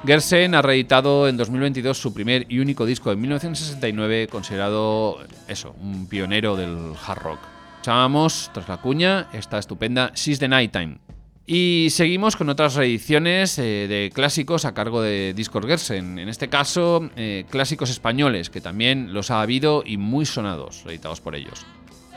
Gersen 0.05 0.55
ha 0.55 0.61
reeditado 0.61 1.27
en 1.27 1.35
2022 1.35 1.97
su 1.97 2.13
primer 2.13 2.45
y 2.47 2.59
único 2.59 2.85
disco 2.85 3.11
en 3.11 3.19
1969, 3.19 4.29
considerado 4.31 5.17
eso, 5.49 5.75
un 5.81 6.07
pionero 6.07 6.55
del 6.55 6.93
hard 7.05 7.21
rock. 7.21 7.39
Llamamos, 7.85 8.49
tras 8.53 8.69
la 8.69 8.77
cuña, 8.77 9.27
esta 9.33 9.59
estupenda 9.59 10.13
She's 10.15 10.39
the 10.39 10.47
Nighttime. 10.47 10.99
Y 11.45 11.89
seguimos 11.91 12.37
con 12.37 12.47
otras 12.47 12.75
reediciones 12.75 13.59
eh, 13.59 13.87
de 13.89 14.09
clásicos 14.13 14.63
a 14.63 14.73
cargo 14.73 15.01
de 15.01 15.33
Discord 15.33 15.67
Gersen. 15.67 16.17
En 16.17 16.29
este 16.29 16.47
caso, 16.47 17.09
eh, 17.17 17.43
clásicos 17.49 17.89
españoles, 17.89 18.49
que 18.49 18.61
también 18.61 19.13
los 19.13 19.31
ha 19.31 19.41
habido 19.41 19.83
y 19.85 19.97
muy 19.97 20.25
sonados, 20.25 20.85
reeditados 20.85 21.19
por 21.19 21.35
ellos 21.35 21.65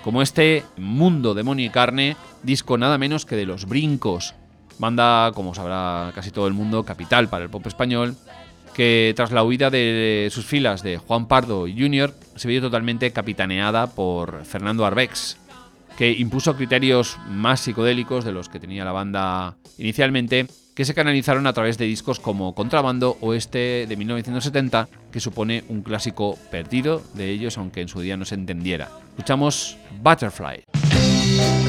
como 0.05 0.21
este 0.21 0.65
Mundo, 0.77 1.33
Demonio 1.33 1.65
y 1.65 1.71
Carne, 1.71 2.17
disco 2.43 2.77
nada 2.77 2.99
menos 2.99 3.25
que 3.25 3.37
de 3.37 3.47
Los 3.47 3.65
Brincos, 3.65 4.35
banda, 4.79 5.33
como 5.35 5.55
sabrá 5.55 6.13
casi 6.15 6.31
todo 6.31 6.47
el 6.47 6.53
mundo, 6.53 6.85
capital 6.85 7.29
para 7.29 7.45
el 7.45 7.51
pop 7.51 7.67
español, 7.67 8.15
que 8.75 9.15
tras 9.17 9.33
la 9.33 9.43
huida 9.43 9.71
de 9.71 10.29
sus 10.31 10.45
filas 10.45 10.83
de 10.83 10.99
Juan 10.99 11.27
Pardo 11.27 11.63
Jr. 11.63 12.13
se 12.37 12.49
vio 12.49 12.61
totalmente 12.61 13.13
capitaneada 13.13 13.87
por 13.87 14.45
Fernando 14.45 14.85
Arbex, 14.85 15.39
que 15.97 16.13
impuso 16.13 16.55
criterios 16.55 17.17
más 17.27 17.61
psicodélicos 17.61 18.27
de 18.27 18.33
los 18.33 18.51
que 18.51 18.61
tenía 18.61 18.85
la 18.85 18.93
banda 18.93 19.57
inicialmente, 19.79 20.49
que 20.75 20.85
se 20.85 20.93
canalizaron 20.93 21.47
a 21.47 21.55
través 21.55 21.79
de 21.79 21.87
discos 21.87 22.21
como 22.21 22.55
Contrabando 22.55 23.17
o 23.23 23.33
este 23.33 23.87
de 23.89 23.97
1970, 23.97 24.87
que 25.11 25.21
supone 25.21 25.65
un 25.69 25.83
clásico 25.83 26.37
perdido 26.51 27.01
de 27.15 27.31
ellos, 27.31 27.57
aunque 27.57 27.81
en 27.81 27.89
su 27.89 28.01
día 28.01 28.19
no 28.19 28.27
se 28.27 28.35
entendiera. 28.35 28.91
Escuchamos 29.17 29.77
Butterfly. 30.03 31.64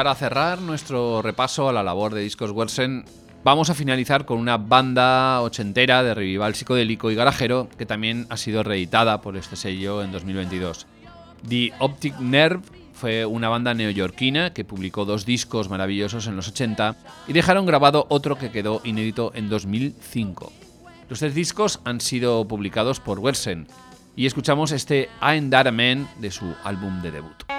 Para 0.00 0.14
cerrar 0.14 0.62
nuestro 0.62 1.20
repaso 1.20 1.68
a 1.68 1.74
la 1.74 1.82
labor 1.82 2.14
de 2.14 2.22
Discos 2.22 2.52
Wersen, 2.52 3.04
vamos 3.44 3.68
a 3.68 3.74
finalizar 3.74 4.24
con 4.24 4.38
una 4.38 4.56
banda 4.56 5.42
ochentera 5.42 6.02
de 6.02 6.14
revival 6.14 6.54
psicodélico 6.54 7.10
y 7.10 7.14
garajero 7.14 7.68
que 7.76 7.84
también 7.84 8.26
ha 8.30 8.38
sido 8.38 8.62
reeditada 8.62 9.20
por 9.20 9.36
este 9.36 9.56
sello 9.56 10.02
en 10.02 10.10
2022. 10.10 10.86
The 11.46 11.74
Optic 11.80 12.18
Nerve 12.18 12.62
fue 12.94 13.26
una 13.26 13.50
banda 13.50 13.74
neoyorquina 13.74 14.54
que 14.54 14.64
publicó 14.64 15.04
dos 15.04 15.26
discos 15.26 15.68
maravillosos 15.68 16.26
en 16.28 16.36
los 16.36 16.48
80 16.48 16.96
y 17.28 17.34
dejaron 17.34 17.66
grabado 17.66 18.06
otro 18.08 18.38
que 18.38 18.50
quedó 18.50 18.80
inédito 18.84 19.32
en 19.34 19.50
2005. 19.50 20.50
Los 21.10 21.18
tres 21.18 21.34
discos 21.34 21.78
han 21.84 22.00
sido 22.00 22.48
publicados 22.48 23.00
por 23.00 23.18
Wersen 23.18 23.66
y 24.16 24.24
escuchamos 24.24 24.72
este 24.72 25.10
I'm 25.20 25.50
That 25.50 25.66
a 25.66 25.72
Man 25.72 26.08
de 26.20 26.30
su 26.30 26.54
álbum 26.64 27.02
de 27.02 27.10
debut. 27.10 27.49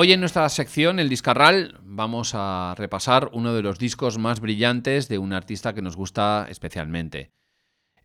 Hoy 0.00 0.12
en 0.12 0.20
nuestra 0.20 0.48
sección 0.48 1.00
El 1.00 1.08
Discarral 1.08 1.80
vamos 1.82 2.30
a 2.32 2.72
repasar 2.78 3.30
uno 3.32 3.52
de 3.52 3.62
los 3.62 3.80
discos 3.80 4.16
más 4.16 4.38
brillantes 4.38 5.08
de 5.08 5.18
un 5.18 5.32
artista 5.32 5.74
que 5.74 5.82
nos 5.82 5.96
gusta 5.96 6.46
especialmente. 6.48 7.32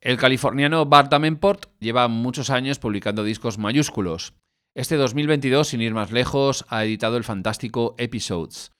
El 0.01 0.17
californiano 0.17 0.87
Bart 0.87 1.11
Davenport 1.11 1.67
lleva 1.79 2.07
muchos 2.07 2.49
años 2.49 2.79
publicando 2.79 3.23
discos 3.23 3.59
mayúsculos. 3.59 4.33
Este 4.73 4.95
2022, 4.95 5.67
sin 5.67 5.81
ir 5.81 5.93
más 5.93 6.11
lejos, 6.11 6.65
ha 6.67 6.83
editado 6.83 7.15
el 7.15 7.23
fantástico 7.23 7.93
Episodes. 7.99 8.71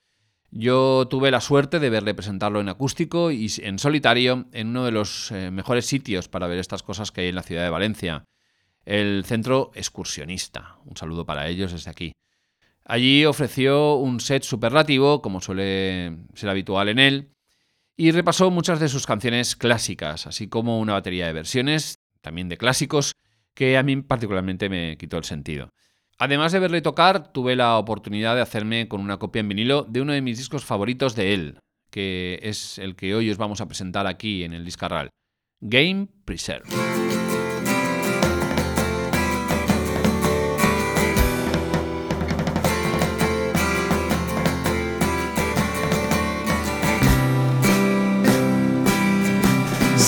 Yo 0.49 1.07
tuve 1.07 1.29
la 1.29 1.39
suerte 1.39 1.79
de 1.79 1.91
verle 1.91 2.15
presentarlo 2.15 2.61
en 2.61 2.69
acústico 2.69 3.29
y 3.29 3.47
en 3.59 3.77
solitario 3.77 4.47
en 4.53 4.69
uno 4.69 4.85
de 4.85 4.91
los 4.91 5.31
eh, 5.31 5.51
mejores 5.51 5.85
sitios 5.85 6.29
para 6.29 6.47
ver 6.47 6.57
estas 6.57 6.81
cosas 6.81 7.11
que 7.11 7.21
hay 7.21 7.27
en 7.27 7.35
la 7.35 7.43
ciudad 7.43 7.63
de 7.63 7.69
Valencia, 7.69 8.25
el 8.85 9.23
Centro 9.23 9.69
Excursionista. 9.75 10.77
Un 10.85 10.97
saludo 10.97 11.27
para 11.27 11.47
ellos 11.47 11.73
desde 11.73 11.91
aquí. 11.91 12.13
Allí 12.85 13.25
ofreció 13.25 13.95
un 13.95 14.19
set 14.19 14.43
superlativo, 14.43 15.21
como 15.21 15.41
suele 15.41 16.17
ser 16.33 16.49
habitual 16.49 16.89
en 16.89 16.99
él, 16.99 17.29
y 17.95 18.11
repasó 18.11 18.51
muchas 18.51 18.79
de 18.79 18.89
sus 18.89 19.05
canciones 19.05 19.55
clásicas, 19.55 20.27
así 20.27 20.47
como 20.49 20.79
una 20.79 20.93
batería 20.93 21.27
de 21.27 21.33
versiones, 21.33 21.99
también 22.21 22.49
de 22.49 22.57
clásicos, 22.57 23.13
que 23.53 23.77
a 23.77 23.83
mí 23.83 24.01
particularmente 24.01 24.67
me 24.69 24.97
quitó 24.97 25.17
el 25.17 25.23
sentido. 25.23 25.69
Además 26.17 26.51
de 26.51 26.59
verle 26.59 26.81
tocar, 26.81 27.31
tuve 27.31 27.55
la 27.55 27.77
oportunidad 27.77 28.35
de 28.35 28.41
hacerme 28.41 28.87
con 28.87 29.01
una 29.01 29.17
copia 29.17 29.41
en 29.41 29.49
vinilo 29.49 29.83
de 29.83 30.01
uno 30.01 30.13
de 30.13 30.21
mis 30.21 30.37
discos 30.37 30.65
favoritos 30.65 31.15
de 31.15 31.33
él, 31.33 31.59
que 31.89 32.39
es 32.43 32.77
el 32.79 32.95
que 32.95 33.15
hoy 33.15 33.29
os 33.29 33.37
vamos 33.37 33.61
a 33.61 33.67
presentar 33.67 34.07
aquí 34.07 34.43
en 34.43 34.53
el 34.53 34.65
Discarral, 34.65 35.09
Game 35.61 36.07
Preserve. 36.25 36.69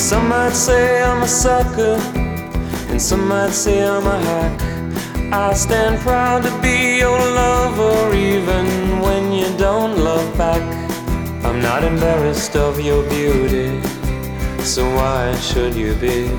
Some 0.06 0.30
might 0.30 0.54
say 0.54 1.02
I'm 1.02 1.24
a 1.24 1.28
sucker, 1.28 1.98
and 2.92 3.02
some 3.02 3.28
might 3.28 3.54
say 3.54 3.84
I'm 3.84 4.06
a 4.06 4.20
hack. 4.20 5.34
I 5.34 5.54
stand 5.56 6.00
proud 6.02 6.44
to 6.44 6.52
be 6.62 7.00
your 7.00 7.18
lover, 7.18 8.14
even 8.14 9.00
when 9.00 9.34
you 9.34 9.48
don't 9.58 9.98
love 9.98 10.38
back. 10.38 10.62
I'm 11.44 11.60
not 11.60 11.84
embarrassed 11.84 12.56
of 12.56 12.80
your 12.80 13.02
beauty, 13.10 13.82
so 14.62 14.86
why 14.94 15.36
should 15.38 15.74
you 15.74 15.96
be? 15.96 16.30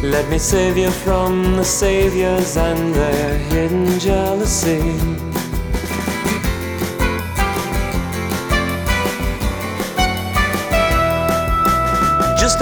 Let 0.00 0.30
me 0.30 0.38
save 0.38 0.76
you 0.76 0.92
from 0.92 1.56
the 1.56 1.64
saviors 1.64 2.56
and 2.56 2.94
their 2.94 3.38
hidden 3.38 3.98
jealousy. 3.98 5.21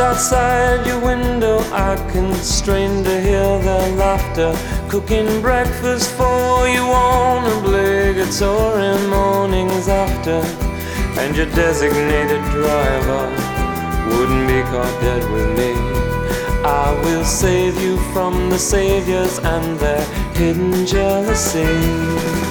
Outside 0.01 0.87
your 0.87 1.01
window, 1.01 1.59
I 1.73 1.95
can 2.11 2.35
strain 2.35 3.05
to 3.05 3.21
hear 3.21 3.59
their 3.59 3.97
laughter. 3.97 4.53
Cooking 4.89 5.41
breakfast 5.43 6.11
for 6.13 6.67
you 6.69 6.83
on 6.83 7.45
obligatory 7.59 8.97
mornings 9.09 9.89
after. 9.89 10.41
And 11.21 11.37
your 11.37 11.47
designated 11.47 12.43
driver 12.51 13.25
wouldn't 14.11 14.49
be 14.49 14.63
caught 14.73 15.01
dead 15.03 15.23
with 15.31 15.51
me. 15.59 15.73
I 16.65 16.93
will 17.05 17.25
save 17.25 17.81
you 17.81 17.99
from 18.13 18.51
the 18.51 18.59
saviors 18.59 19.39
and 19.39 19.79
their 19.79 20.05
hidden 20.35 20.87
jealousy. 20.87 22.50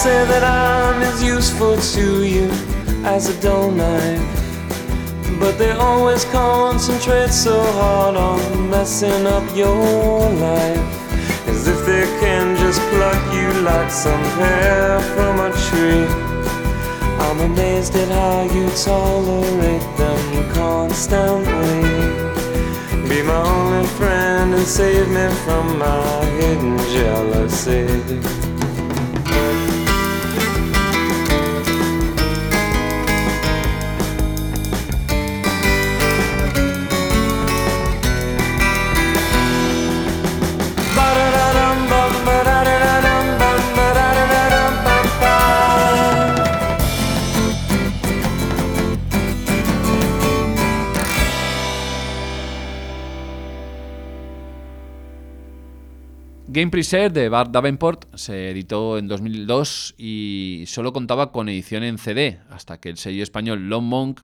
Say 0.00 0.24
that 0.24 0.42
I'm 0.42 1.02
as 1.02 1.22
useful 1.22 1.76
to 1.76 2.24
you 2.24 2.48
as 3.04 3.28
a 3.28 3.38
dull 3.42 3.70
knife. 3.70 4.24
But 5.38 5.58
they 5.58 5.72
always 5.72 6.24
concentrate 6.24 7.28
so 7.28 7.60
hard 7.78 8.16
on 8.16 8.70
messing 8.70 9.26
up 9.26 9.44
your 9.54 10.30
life. 10.48 10.86
As 11.52 11.68
if 11.68 11.84
they 11.84 12.06
can 12.18 12.56
just 12.56 12.80
pluck 12.88 13.22
you 13.34 13.48
like 13.60 13.90
some 13.90 14.24
hair 14.40 15.00
from 15.14 15.34
a 15.48 15.50
tree. 15.68 16.08
I'm 17.26 17.40
amazed 17.50 17.94
at 17.94 18.08
how 18.08 18.44
you 18.56 18.70
tolerate 18.82 19.88
them 19.98 20.52
constantly. 20.54 21.82
Be 23.06 23.20
my 23.20 23.42
only 23.54 23.86
friend 23.98 24.54
and 24.54 24.66
save 24.66 25.08
me 25.08 25.28
from 25.44 25.78
my 25.78 26.24
hidden 26.40 26.78
jealousy. 26.96 28.49
Game 56.52 56.72
Preserve 56.72 57.10
de 57.10 57.28
Bart 57.28 57.52
Davenport 57.52 58.12
se 58.16 58.50
editó 58.50 58.98
en 58.98 59.06
2002 59.06 59.94
y 59.96 60.64
solo 60.66 60.92
contaba 60.92 61.30
con 61.30 61.48
edición 61.48 61.84
en 61.84 61.96
CD, 61.96 62.40
hasta 62.50 62.80
que 62.80 62.88
el 62.88 62.96
sello 62.96 63.22
español 63.22 63.68
Long 63.68 63.84
Monk 63.84 64.22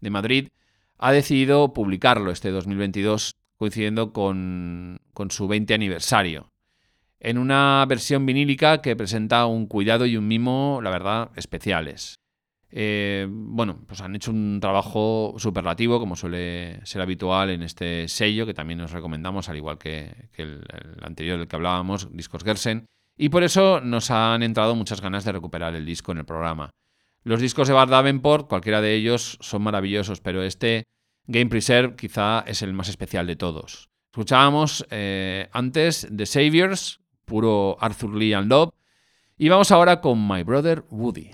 de 0.00 0.08
Madrid 0.08 0.48
ha 0.96 1.12
decidido 1.12 1.74
publicarlo 1.74 2.30
este 2.30 2.50
2022, 2.50 3.36
coincidiendo 3.58 4.14
con, 4.14 5.02
su 5.28 5.48
20 5.48 5.74
aniversario. 5.74 6.50
En 7.20 7.36
una 7.36 7.84
versión 7.86 8.24
vinílica 8.24 8.80
que 8.80 8.96
presenta 8.96 9.44
un 9.44 9.66
cuidado 9.66 10.06
y 10.06 10.16
un 10.16 10.26
mimo, 10.26 10.80
la 10.82 10.88
verdad, 10.88 11.30
especiales. 11.36 12.20
Eh, 12.78 13.26
bueno, 13.30 13.78
pues 13.86 14.02
han 14.02 14.14
hecho 14.14 14.30
un 14.30 14.58
trabajo 14.60 15.34
superlativo, 15.38 15.98
como 15.98 16.14
suele 16.14 16.84
ser 16.84 17.00
habitual 17.00 17.48
en 17.48 17.62
este 17.62 18.06
sello, 18.06 18.44
que 18.44 18.52
también 18.52 18.78
nos 18.78 18.90
recomendamos, 18.90 19.48
al 19.48 19.56
igual 19.56 19.78
que, 19.78 20.28
el 20.36 20.62
anterior 21.00 21.38
del 21.38 21.48
que 21.48 21.56
hablábamos, 21.56 22.14
Discos 22.14 22.44
Gersen. 22.44 22.84
Y 23.16 23.30
por 23.30 23.44
eso 23.44 23.80
nos 23.80 24.10
han 24.10 24.42
entrado 24.42 24.74
muchas 24.74 25.00
ganas 25.00 25.24
de 25.24 25.32
recuperar 25.32 25.74
el 25.74 25.86
disco 25.86 26.12
en 26.12 26.18
el 26.18 26.26
programa. 26.26 26.68
Los 27.22 27.40
discos 27.40 27.66
de 27.66 27.72
Bart 27.72 27.90
Davenport, 27.90 28.46
cualquiera 28.46 28.82
de 28.82 28.94
ellos, 28.94 29.38
son 29.40 29.62
maravillosos, 29.62 30.20
pero 30.20 30.42
este 30.42 30.84
Game 31.26 31.46
Preserve 31.46 31.96
quizá 31.96 32.40
es 32.40 32.60
el 32.60 32.74
más 32.74 32.90
especial 32.90 33.26
de 33.26 33.36
todos. 33.36 33.88
Escuchábamos 34.12 34.86
eh, 34.90 35.48
antes 35.52 36.06
The 36.14 36.26
Saviors, 36.26 37.00
puro 37.24 37.78
Arthur 37.80 38.14
Lee 38.16 38.34
and 38.34 38.50
Love, 38.50 38.74
y 39.38 39.48
vamos 39.48 39.70
ahora 39.70 40.02
con 40.02 40.28
My 40.28 40.42
Brother 40.42 40.84
Woody. 40.90 41.30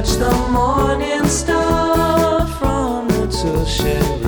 catch 0.00 0.16
the 0.16 0.30
morning 0.52 1.26
star 1.26 2.46
from 2.46 3.08
the 3.08 3.26
tushin. 3.26 4.27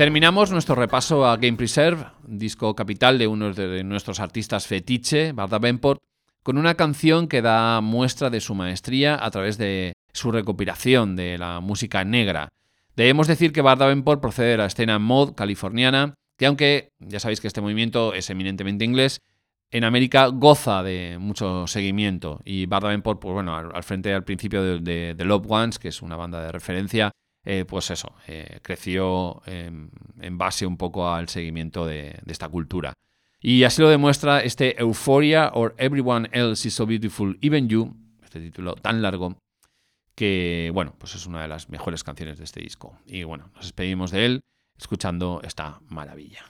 Terminamos 0.00 0.50
nuestro 0.50 0.76
repaso 0.76 1.26
a 1.26 1.36
Game 1.36 1.58
Preserve, 1.58 2.06
disco 2.26 2.74
capital 2.74 3.18
de 3.18 3.26
uno 3.26 3.52
de 3.52 3.84
nuestros 3.84 4.18
artistas 4.18 4.66
fetiche, 4.66 5.32
Bart 5.32 5.50
Davenport, 5.50 6.00
con 6.42 6.56
una 6.56 6.74
canción 6.74 7.28
que 7.28 7.42
da 7.42 7.82
muestra 7.82 8.30
de 8.30 8.40
su 8.40 8.54
maestría 8.54 9.22
a 9.22 9.30
través 9.30 9.58
de 9.58 9.92
su 10.14 10.32
recopilación 10.32 11.16
de 11.16 11.36
la 11.36 11.60
música 11.60 12.02
negra. 12.02 12.48
Debemos 12.96 13.26
decir 13.26 13.52
que 13.52 13.60
Bart 13.60 13.78
Davenport 13.78 14.22
procede 14.22 14.52
de 14.52 14.56
la 14.56 14.64
escena 14.64 14.98
mod 14.98 15.34
californiana, 15.34 16.14
que 16.38 16.46
aunque 16.46 16.88
ya 16.98 17.20
sabéis 17.20 17.42
que 17.42 17.48
este 17.48 17.60
movimiento 17.60 18.14
es 18.14 18.30
eminentemente 18.30 18.86
inglés, 18.86 19.20
en 19.70 19.84
América 19.84 20.28
goza 20.28 20.82
de 20.82 21.18
mucho 21.20 21.66
seguimiento 21.66 22.40
y 22.46 22.64
Bart 22.64 22.84
Davenport, 22.84 23.20
pues 23.20 23.34
bueno, 23.34 23.54
al, 23.54 23.82
frente 23.82 24.14
al 24.14 24.24
principio 24.24 24.62
de, 24.62 24.78
de, 24.78 25.14
de 25.14 25.30
Ones, 25.30 25.78
que 25.78 25.88
es 25.88 26.00
una 26.00 26.16
banda 26.16 26.42
de 26.42 26.52
referencia, 26.52 27.10
eh, 27.44 27.64
pues 27.66 27.90
eso, 27.90 28.14
eh, 28.26 28.60
creció 28.62 29.42
en, 29.46 29.90
en 30.20 30.38
base 30.38 30.66
un 30.66 30.76
poco 30.76 31.08
al 31.10 31.28
seguimiento 31.28 31.86
de, 31.86 32.18
de 32.22 32.32
esta 32.32 32.48
cultura. 32.48 32.92
Y 33.40 33.64
así 33.64 33.80
lo 33.80 33.88
demuestra 33.88 34.40
este 34.40 34.78
Euphoria 34.80 35.50
or 35.54 35.74
Everyone 35.78 36.28
Else 36.32 36.68
is 36.68 36.74
So 36.74 36.86
Beautiful, 36.86 37.38
Even 37.40 37.68
You, 37.68 37.96
este 38.22 38.40
título 38.40 38.74
tan 38.74 39.00
largo, 39.00 39.38
que 40.14 40.70
bueno, 40.74 40.94
pues 40.98 41.14
es 41.14 41.26
una 41.26 41.40
de 41.40 41.48
las 41.48 41.70
mejores 41.70 42.04
canciones 42.04 42.36
de 42.36 42.44
este 42.44 42.60
disco. 42.60 42.98
Y 43.06 43.24
bueno, 43.24 43.50
nos 43.54 43.64
despedimos 43.64 44.10
de 44.10 44.26
él 44.26 44.40
escuchando 44.78 45.40
esta 45.42 45.80
maravilla. 45.88 46.44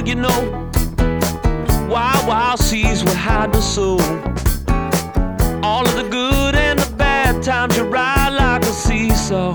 All 0.00 0.08
you 0.08 0.14
know. 0.14 0.70
Wild, 1.90 2.26
wild 2.26 2.58
seas 2.58 3.04
will 3.04 3.14
hide 3.14 3.52
the 3.52 3.60
soul. 3.60 4.00
All 5.62 5.86
of 5.86 5.94
the 5.94 6.08
good 6.08 6.54
and 6.54 6.78
the 6.78 6.94
bad 6.96 7.42
times 7.42 7.76
you 7.76 7.84
ride 7.84 8.30
like 8.30 8.62
a 8.62 8.72
seesaw. 8.72 9.52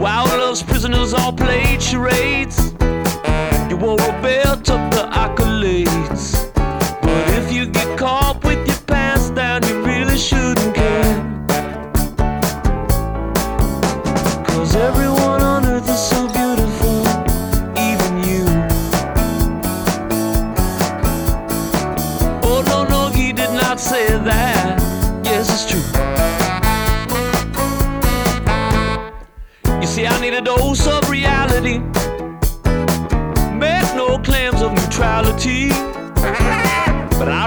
Wild 0.00 0.30
love's 0.30 0.62
prisoners 0.62 1.12
all 1.14 1.32
played 1.32 1.82
charades. 1.82 2.72
You 3.68 3.76
wore 3.76 4.00
a 4.00 4.22
belt 4.22 4.70
of 4.70 4.90
the 4.90 5.08
accolades. 5.12 6.41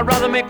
Rather 0.06 0.28
make 0.28 0.45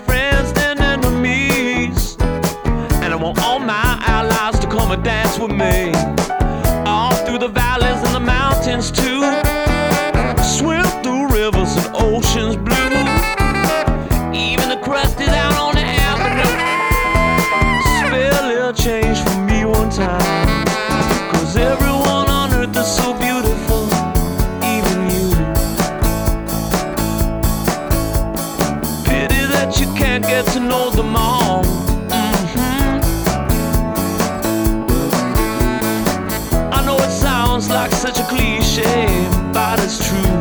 not 39.76 39.84
as 39.84 39.98
true. 39.98 40.35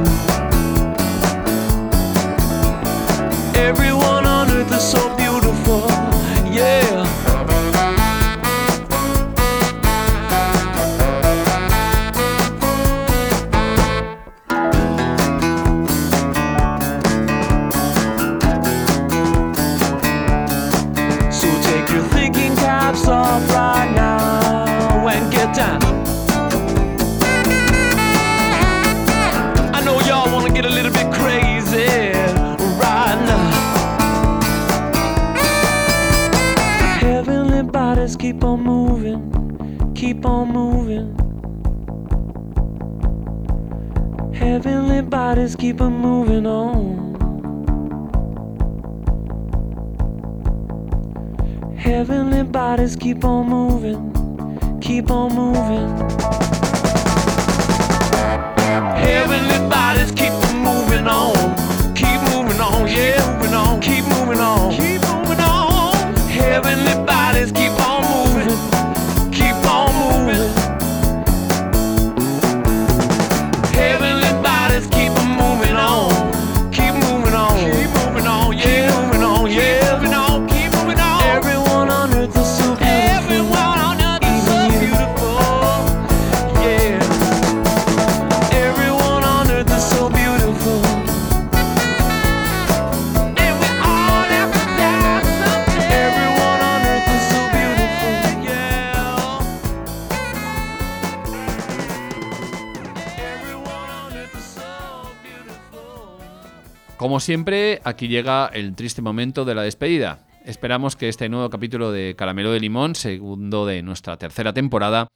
Siempre, 107.25 107.81
aquí 107.83 108.07
llega 108.07 108.45
el 108.53 108.75
triste 108.75 109.01
momento 109.01 109.45
de 109.45 109.55
la 109.55 109.63
despedida. 109.63 110.27
Esperamos 110.45 110.95
que 110.95 111.09
este 111.09 111.27
nuevo 111.27 111.49
capítulo 111.49 111.91
de 111.91 112.15
Caramelo 112.15 112.51
de 112.51 112.59
Limón, 112.59 112.93
segundo 112.93 113.65
de 113.65 113.81
nuestra 113.81 114.15
tercera 114.17 114.53
temporada, 114.53 115.07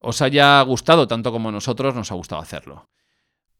os 0.00 0.22
haya 0.22 0.62
gustado 0.62 1.08
tanto 1.08 1.32
como 1.32 1.48
a 1.48 1.52
nosotros 1.52 1.92
nos 1.96 2.12
ha 2.12 2.14
gustado 2.14 2.40
hacerlo. 2.40 2.86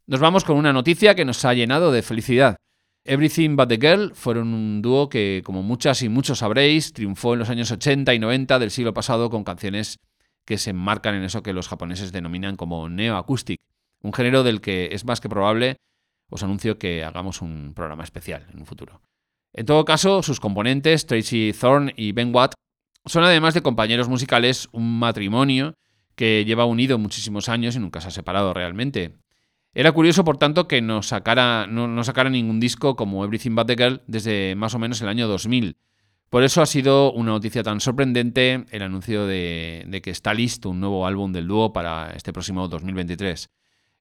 Nos 0.07 0.21
vamos 0.21 0.45
con 0.45 0.57
una 0.57 0.73
noticia 0.73 1.17
que 1.17 1.25
nos 1.25 1.45
ha 1.45 1.53
llenado 1.53 1.91
de 1.91 2.03
felicidad. 2.03 2.57
Everything 3.05 3.57
But 3.57 3.69
the 3.69 3.79
Girl 3.79 4.15
fueron 4.15 4.55
un 4.55 4.83
dúo 4.83 5.09
que, 5.09 5.43
como 5.45 5.65
muchas 5.65 6.01
y 6.03 6.09
muchos 6.09 6.39
sabréis, 6.39 6.93
triunfó 6.93 7.33
en 7.33 7.41
los 7.41 7.51
años 7.51 7.73
80 7.73 8.15
y 8.15 8.21
90 8.21 8.61
del 8.61 8.71
siglo 8.71 8.95
pasado 8.95 9.31
con 9.31 9.43
canciones 9.43 9.99
que 10.45 10.59
se 10.59 10.71
enmarcan 10.71 11.17
en 11.17 11.25
eso 11.25 11.43
que 11.43 11.53
los 11.53 11.67
japoneses 11.67 12.13
denominan 12.13 12.55
como 12.55 12.89
neo-acoustic, 12.89 13.61
un 14.01 14.13
género 14.13 14.45
del 14.45 14.61
que 14.61 14.91
es 14.93 15.05
más 15.05 15.21
que 15.21 15.29
probable 15.29 15.79
os 16.31 16.43
anuncio 16.43 16.79
que 16.79 17.05
hagamos 17.05 17.43
un 17.43 17.73
programa 17.75 18.05
especial 18.05 18.47
en 18.53 18.59
un 18.59 18.67
futuro. 18.67 19.01
En 19.53 19.67
todo 19.67 19.85
caso, 19.85 20.23
sus 20.23 20.41
componentes, 20.41 21.07
Tracy 21.07 21.53
Thorne 21.59 21.93
y 21.97 22.13
Ben 22.13 22.35
Watt, 22.35 22.55
son 23.07 23.25
además 23.25 23.55
de 23.55 23.63
compañeros 23.63 24.09
musicales 24.09 24.69
un 24.73 24.99
matrimonio 24.99 25.75
que 26.15 26.45
lleva 26.45 26.65
unido 26.65 26.99
muchísimos 26.99 27.49
años 27.49 27.77
y 27.77 27.79
nunca 27.79 28.01
se 28.01 28.09
ha 28.09 28.11
separado 28.11 28.53
realmente. 28.53 29.17
Era 29.73 29.93
curioso, 29.93 30.25
por 30.25 30.39
tanto, 30.39 30.67
que 30.67 30.81
no 30.81 31.03
sacara, 31.03 31.67
no, 31.67 32.03
sacara 32.03 32.31
ningún 32.31 32.61
disco 32.61 32.97
como 32.97 33.25
Everything 33.25 33.55
But 33.55 33.67
the 33.67 33.77
Girl 33.77 34.03
desde 34.07 34.55
más 34.57 34.75
o 34.75 34.79
menos 34.79 35.01
el 35.03 35.09
año 35.09 35.29
2000. 35.29 35.77
Por 36.31 36.43
eso 36.43 36.63
ha 36.63 36.67
sido 36.67 37.13
una 37.13 37.33
noticia 37.33 37.63
tan 37.63 37.81
sorprendente 37.81 38.65
el 38.71 38.83
anuncio 38.83 39.27
de, 39.27 39.85
de 39.87 40.03
que 40.03 40.11
está 40.11 40.35
listo 40.35 40.71
un 40.71 40.81
nuevo 40.81 41.07
álbum 41.07 41.33
del 41.33 41.47
dúo 41.47 41.73
para 41.73 42.11
este 42.11 42.33
próximo 42.33 42.67
2023. 42.69 43.49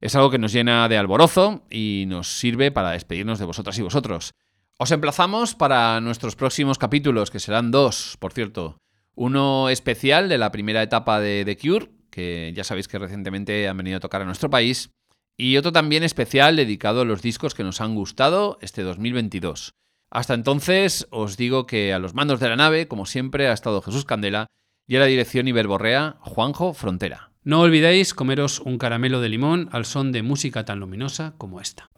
Es 0.02 0.16
algo 0.16 0.30
que 0.30 0.38
nos 0.38 0.54
llena 0.54 0.88
de 0.90 0.98
alborozo 0.98 1.66
y 1.70 2.06
nos 2.08 2.28
sirve 2.28 2.72
para 2.72 2.92
despedirnos 2.92 3.40
de 3.40 3.46
vosotras 3.46 3.78
y 3.78 3.82
vosotros. 3.82 4.32
Os 4.78 4.92
emplazamos 4.92 5.56
para 5.56 6.02
nuestros 6.02 6.36
próximos 6.36 6.78
capítulos, 6.78 7.32
que 7.32 7.40
serán 7.40 7.72
dos, 7.72 8.18
por 8.20 8.34
cierto. 8.34 8.78
Uno 9.16 9.70
especial 9.70 10.28
de 10.28 10.38
la 10.38 10.52
primera 10.52 10.84
etapa 10.84 11.22
de 11.22 11.46
The 11.46 11.58
Cure, 11.58 11.90
que 12.12 12.52
ya 12.54 12.66
sabéis 12.66 12.90
que 12.90 13.00
recientemente 13.00 13.70
han 13.70 13.78
venido 13.78 13.98
a 13.98 14.02
tocar 14.02 14.22
a 14.22 14.26
nuestro 14.26 14.50
país, 14.50 14.90
y 15.38 15.56
otro 15.58 15.72
también 15.72 16.04
especial 16.04 16.56
dedicado 16.56 17.02
a 17.02 17.06
los 17.06 17.22
discos 17.22 17.54
que 17.54 17.64
nos 17.64 17.80
han 17.80 17.96
gustado 17.96 18.58
este 18.62 18.84
2022. 18.84 19.74
Hasta 20.10 20.34
entonces 20.34 21.08
os 21.10 21.38
digo 21.38 21.66
que 21.66 21.94
a 21.94 22.00
los 22.00 22.14
mandos 22.14 22.40
de 22.40 22.50
la 22.50 22.56
nave, 22.56 22.88
como 22.88 23.06
siempre, 23.06 23.48
ha 23.48 23.54
estado 23.54 23.82
Jesús 23.82 24.06
Candela 24.06 24.48
y 24.88 24.98
a 24.98 25.00
la 25.00 25.06
dirección 25.06 25.48
Iberborrea, 25.48 26.18
Juanjo 26.22 26.74
Frontera. 26.74 27.35
No 27.46 27.62
olvidéis 27.62 28.16
comeros 28.16 28.60
un 28.60 28.80
caramelo 28.80 29.22
de 29.22 29.30
limón 29.30 29.70
al 29.72 29.86
son 29.86 30.12
de 30.12 30.24
música 30.24 30.66
tan 30.66 30.80
luminosa 30.80 31.36
como 31.38 31.62
esta. 31.62 31.92